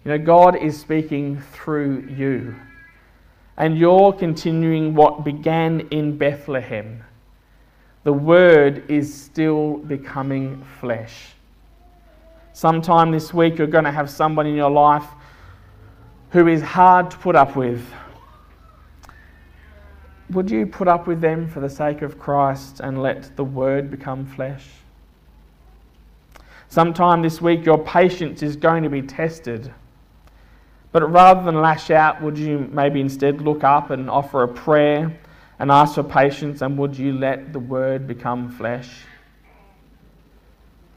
You 0.04 0.12
know, 0.12 0.18
God 0.18 0.56
is 0.56 0.78
speaking 0.78 1.40
through 1.52 2.08
you. 2.08 2.54
And 3.56 3.76
you're 3.76 4.12
continuing 4.12 4.94
what 4.94 5.24
began 5.24 5.80
in 5.90 6.16
Bethlehem 6.16 7.04
the 8.02 8.12
Word 8.12 8.90
is 8.90 9.12
still 9.12 9.78
becoming 9.78 10.64
flesh. 10.80 11.32
Sometime 12.52 13.10
this 13.10 13.32
week, 13.34 13.58
you're 13.58 13.66
going 13.66 13.84
to 13.84 13.92
have 13.92 14.08
someone 14.08 14.46
in 14.46 14.54
your 14.54 14.70
life 14.70 15.06
who 16.30 16.46
is 16.48 16.62
hard 16.62 17.10
to 17.10 17.16
put 17.18 17.36
up 17.36 17.56
with. 17.56 17.84
Would 20.30 20.50
you 20.50 20.66
put 20.66 20.86
up 20.88 21.06
with 21.06 21.20
them 21.20 21.48
for 21.48 21.60
the 21.60 21.68
sake 21.68 22.02
of 22.02 22.18
Christ 22.18 22.80
and 22.80 23.02
let 23.02 23.36
the 23.36 23.44
Word 23.44 23.90
become 23.90 24.24
flesh? 24.24 24.66
Sometime 26.68 27.20
this 27.20 27.40
week, 27.40 27.66
your 27.66 27.82
patience 27.84 28.42
is 28.42 28.54
going 28.54 28.84
to 28.84 28.88
be 28.88 29.02
tested. 29.02 29.74
But 30.92 31.10
rather 31.10 31.42
than 31.42 31.60
lash 31.60 31.90
out, 31.90 32.22
would 32.22 32.38
you 32.38 32.68
maybe 32.72 33.00
instead 33.00 33.42
look 33.42 33.64
up 33.64 33.90
and 33.90 34.08
offer 34.08 34.44
a 34.44 34.48
prayer? 34.48 35.18
And 35.60 35.70
ask 35.70 35.94
for 35.94 36.02
patience, 36.02 36.62
and 36.62 36.78
would 36.78 36.98
you 36.98 37.12
let 37.12 37.52
the 37.52 37.58
word 37.58 38.08
become 38.08 38.48
flesh? 38.48 38.88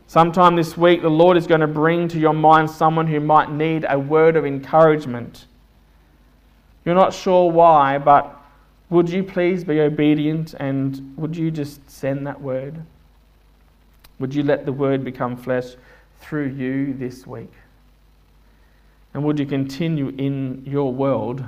Sometime 0.08 0.56
this 0.56 0.78
week, 0.78 1.02
the 1.02 1.10
Lord 1.10 1.36
is 1.36 1.46
going 1.46 1.60
to 1.60 1.68
bring 1.68 2.08
to 2.08 2.18
your 2.18 2.34
mind 2.34 2.70
someone 2.70 3.06
who 3.06 3.20
might 3.20 3.52
need 3.52 3.86
a 3.90 4.00
word 4.00 4.38
of 4.38 4.46
encouragement. 4.46 5.48
You're 6.86 6.96
not 6.96 7.14
sure 7.14 7.52
why, 7.52 7.98
but 7.98 8.40
would 8.90 9.10
you 9.10 9.22
please 9.22 9.66
be 9.66 9.82
obedient 9.82 10.54
and 10.54 11.14
would 11.18 11.36
you 11.36 11.52
just 11.52 11.90
send 11.92 12.26
that 12.26 12.40
word? 12.40 12.82
Would 14.20 14.34
you 14.34 14.44
let 14.44 14.66
the 14.66 14.72
word 14.72 15.04
become 15.04 15.36
flesh 15.36 15.76
through 16.22 16.50
you 16.50 16.94
this 16.94 17.28
week? 17.28 17.52
And 19.14 19.26
would 19.26 19.40
you 19.40 19.46
continue 19.46 20.10
in 20.18 20.64
your 20.66 20.94
world? 20.94 21.44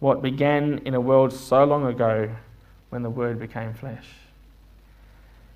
What 0.00 0.22
began 0.22 0.78
in 0.84 0.94
a 0.94 1.00
world 1.00 1.32
so 1.32 1.64
long 1.64 1.86
ago 1.86 2.28
when 2.88 3.02
the 3.02 3.10
Word 3.10 3.38
became 3.38 3.72
flesh. 3.72 4.06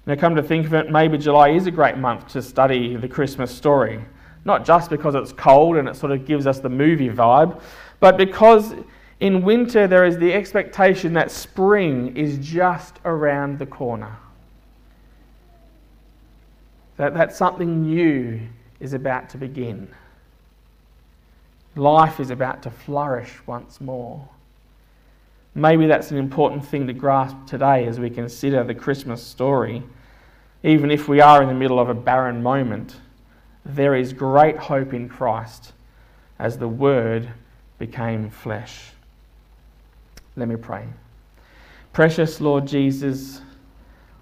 Now, 0.07 0.15
come 0.17 0.37
to 0.37 0.43
think 0.43 0.67
of 0.67 0.75
it, 0.75 0.91
maybe 0.91 1.17
July 1.17 1.51
is 1.51 1.67
a 1.67 1.71
great 1.71 1.97
month 1.97 2.29
to 2.29 2.43
study 2.43 2.95
the 2.97 3.09
Christmas 3.09 3.51
story. 3.51 4.05
Not 4.45 4.67
just 4.67 4.91
because 4.91 5.15
it's 5.15 5.33
cold 5.33 5.77
and 5.77 5.89
it 5.89 5.97
sort 5.97 6.13
of 6.13 6.27
gives 6.27 6.47
us 6.47 6.61
the 6.61 6.69
movie 6.69 7.09
vibe, 7.09 7.61
but 8.01 8.19
because 8.19 8.75
in 9.21 9.43
winter 9.43 9.87
there 9.87 10.05
is 10.05 10.19
the 10.19 10.35
expectation 10.35 11.15
that 11.15 11.31
spring 11.31 12.15
is 12.15 12.37
just 12.39 13.01
around 13.07 13.59
the 13.59 13.65
corner. 13.65 14.15
That, 16.99 17.15
that 17.15 17.35
something 17.35 17.83
new 17.83 18.41
is 18.81 18.93
about 18.93 19.31
to 19.31 19.39
begin. 19.39 19.89
Life 21.77 22.21
is 22.21 22.31
about 22.31 22.63
to 22.63 22.71
flourish 22.71 23.35
once 23.47 23.81
more. 23.81 24.29
Maybe 25.55 25.87
that's 25.87 26.11
an 26.11 26.19
important 26.19 26.65
thing 26.65 26.87
to 26.87 26.93
grasp 26.93 27.37
today 27.47 27.87
as 27.87 28.01
we 28.01 28.11
consider 28.11 28.65
the 28.65 28.75
Christmas 28.75 29.23
story. 29.23 29.83
Even 30.63 30.91
if 30.91 31.09
we 31.09 31.21
are 31.21 31.43
in 31.43 31.49
the 31.49 31.55
middle 31.55 31.79
of 31.79 31.89
a 31.89 31.95
barren 31.95 32.43
moment, 32.43 32.97
there 33.65 33.95
is 33.95 34.13
great 34.13 34.57
hope 34.57 34.93
in 34.93 35.09
Christ 35.09 35.73
as 36.39 36.59
the 36.59 36.69
Word 36.69 37.29
became 37.79 38.31
flesh. 38.31 38.91
Let 40.37 40.49
me 40.49 40.57
pray. 40.57 40.87
Precious 41.93 42.41
Lord 42.41 42.67
Jesus, 42.67 43.41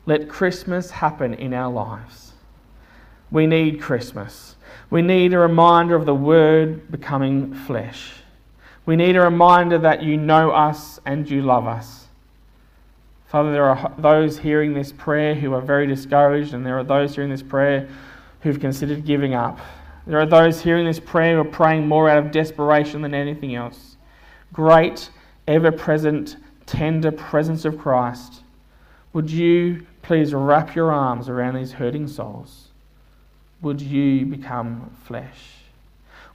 let 0.04 0.28
Christmas 0.28 0.90
happen 0.90 1.32
in 1.34 1.54
our 1.54 1.72
lives. 1.72 2.32
We 3.30 3.46
need 3.46 3.80
Christmas. 3.80 4.56
We 4.90 5.02
need 5.02 5.32
a 5.32 5.38
reminder 5.38 5.94
of 5.94 6.06
the 6.06 6.14
Word 6.14 6.90
becoming 6.90 7.54
flesh. 7.54 8.12
We 8.84 8.96
need 8.96 9.16
a 9.16 9.20
reminder 9.20 9.78
that 9.78 10.02
you 10.02 10.16
know 10.16 10.50
us 10.50 11.00
and 11.06 11.28
you 11.28 11.42
love 11.42 11.66
us. 11.66 12.06
Father, 13.26 13.52
there 13.52 13.64
are 13.64 13.92
those 13.96 14.38
hearing 14.38 14.74
this 14.74 14.92
prayer 14.92 15.34
who 15.34 15.54
are 15.54 15.60
very 15.60 15.86
discouraged, 15.86 16.52
and 16.52 16.66
there 16.66 16.78
are 16.78 16.84
those 16.84 17.14
hearing 17.14 17.30
this 17.30 17.42
prayer 17.42 17.88
who've 18.40 18.60
considered 18.60 19.06
giving 19.06 19.34
up. 19.34 19.58
There 20.06 20.20
are 20.20 20.26
those 20.26 20.60
hearing 20.60 20.84
this 20.84 21.00
prayer 21.00 21.36
who 21.36 21.40
are 21.40 21.50
praying 21.50 21.86
more 21.86 22.10
out 22.10 22.18
of 22.18 22.30
desperation 22.30 23.02
than 23.02 23.14
anything 23.14 23.54
else. 23.54 23.96
Great, 24.52 25.10
ever 25.46 25.72
present, 25.72 26.36
tender 26.66 27.12
presence 27.12 27.64
of 27.64 27.78
Christ, 27.78 28.42
would 29.12 29.30
you 29.30 29.86
please 30.02 30.34
wrap 30.34 30.74
your 30.74 30.90
arms 30.90 31.28
around 31.28 31.54
these 31.54 31.72
hurting 31.72 32.08
souls? 32.08 32.71
Would 33.62 33.80
you 33.80 34.26
become 34.26 34.90
flesh? 35.04 35.38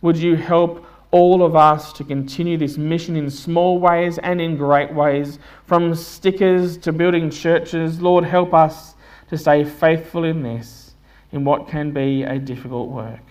Would 0.01 0.17
you 0.17 0.35
help 0.35 0.85
all 1.11 1.43
of 1.43 1.55
us 1.55 1.93
to 1.93 2.03
continue 2.03 2.57
this 2.57 2.77
mission 2.77 3.15
in 3.15 3.29
small 3.29 3.79
ways 3.79 4.17
and 4.17 4.41
in 4.41 4.57
great 4.57 4.93
ways, 4.93 5.39
from 5.65 5.93
stickers 5.93 6.77
to 6.79 6.91
building 6.91 7.29
churches? 7.29 8.01
Lord, 8.01 8.23
help 8.23 8.53
us 8.53 8.95
to 9.29 9.37
stay 9.37 9.63
faithful 9.63 10.23
in 10.23 10.41
this, 10.41 10.95
in 11.31 11.43
what 11.43 11.67
can 11.67 11.91
be 11.91 12.23
a 12.23 12.39
difficult 12.39 12.89
work. 12.89 13.23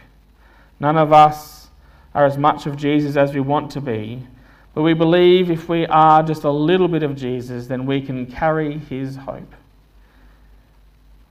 None 0.78 0.98
of 0.98 1.12
us 1.12 1.68
are 2.14 2.26
as 2.26 2.36
much 2.36 2.66
of 2.66 2.76
Jesus 2.76 3.16
as 3.16 3.32
we 3.32 3.40
want 3.40 3.70
to 3.72 3.80
be, 3.80 4.26
but 4.74 4.82
we 4.82 4.92
believe 4.92 5.50
if 5.50 5.70
we 5.70 5.86
are 5.86 6.22
just 6.22 6.44
a 6.44 6.50
little 6.50 6.88
bit 6.88 7.02
of 7.02 7.16
Jesus, 7.16 7.66
then 7.66 7.86
we 7.86 8.02
can 8.02 8.26
carry 8.26 8.78
his 8.78 9.16
hope. 9.16 9.54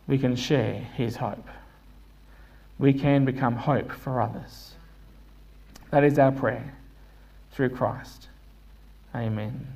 We 0.07 0.17
can 0.17 0.35
share 0.35 0.73
his 0.95 1.15
hope 1.15 1.47
we 2.77 2.93
can 2.93 3.25
become 3.25 3.55
hope 3.55 3.91
for 3.91 4.21
others. 4.21 4.73
That 5.91 6.03
is 6.03 6.19
our 6.19 6.31
prayer 6.31 6.75
through 7.51 7.69
Christ. 7.69 8.27
Amen. 9.13 9.67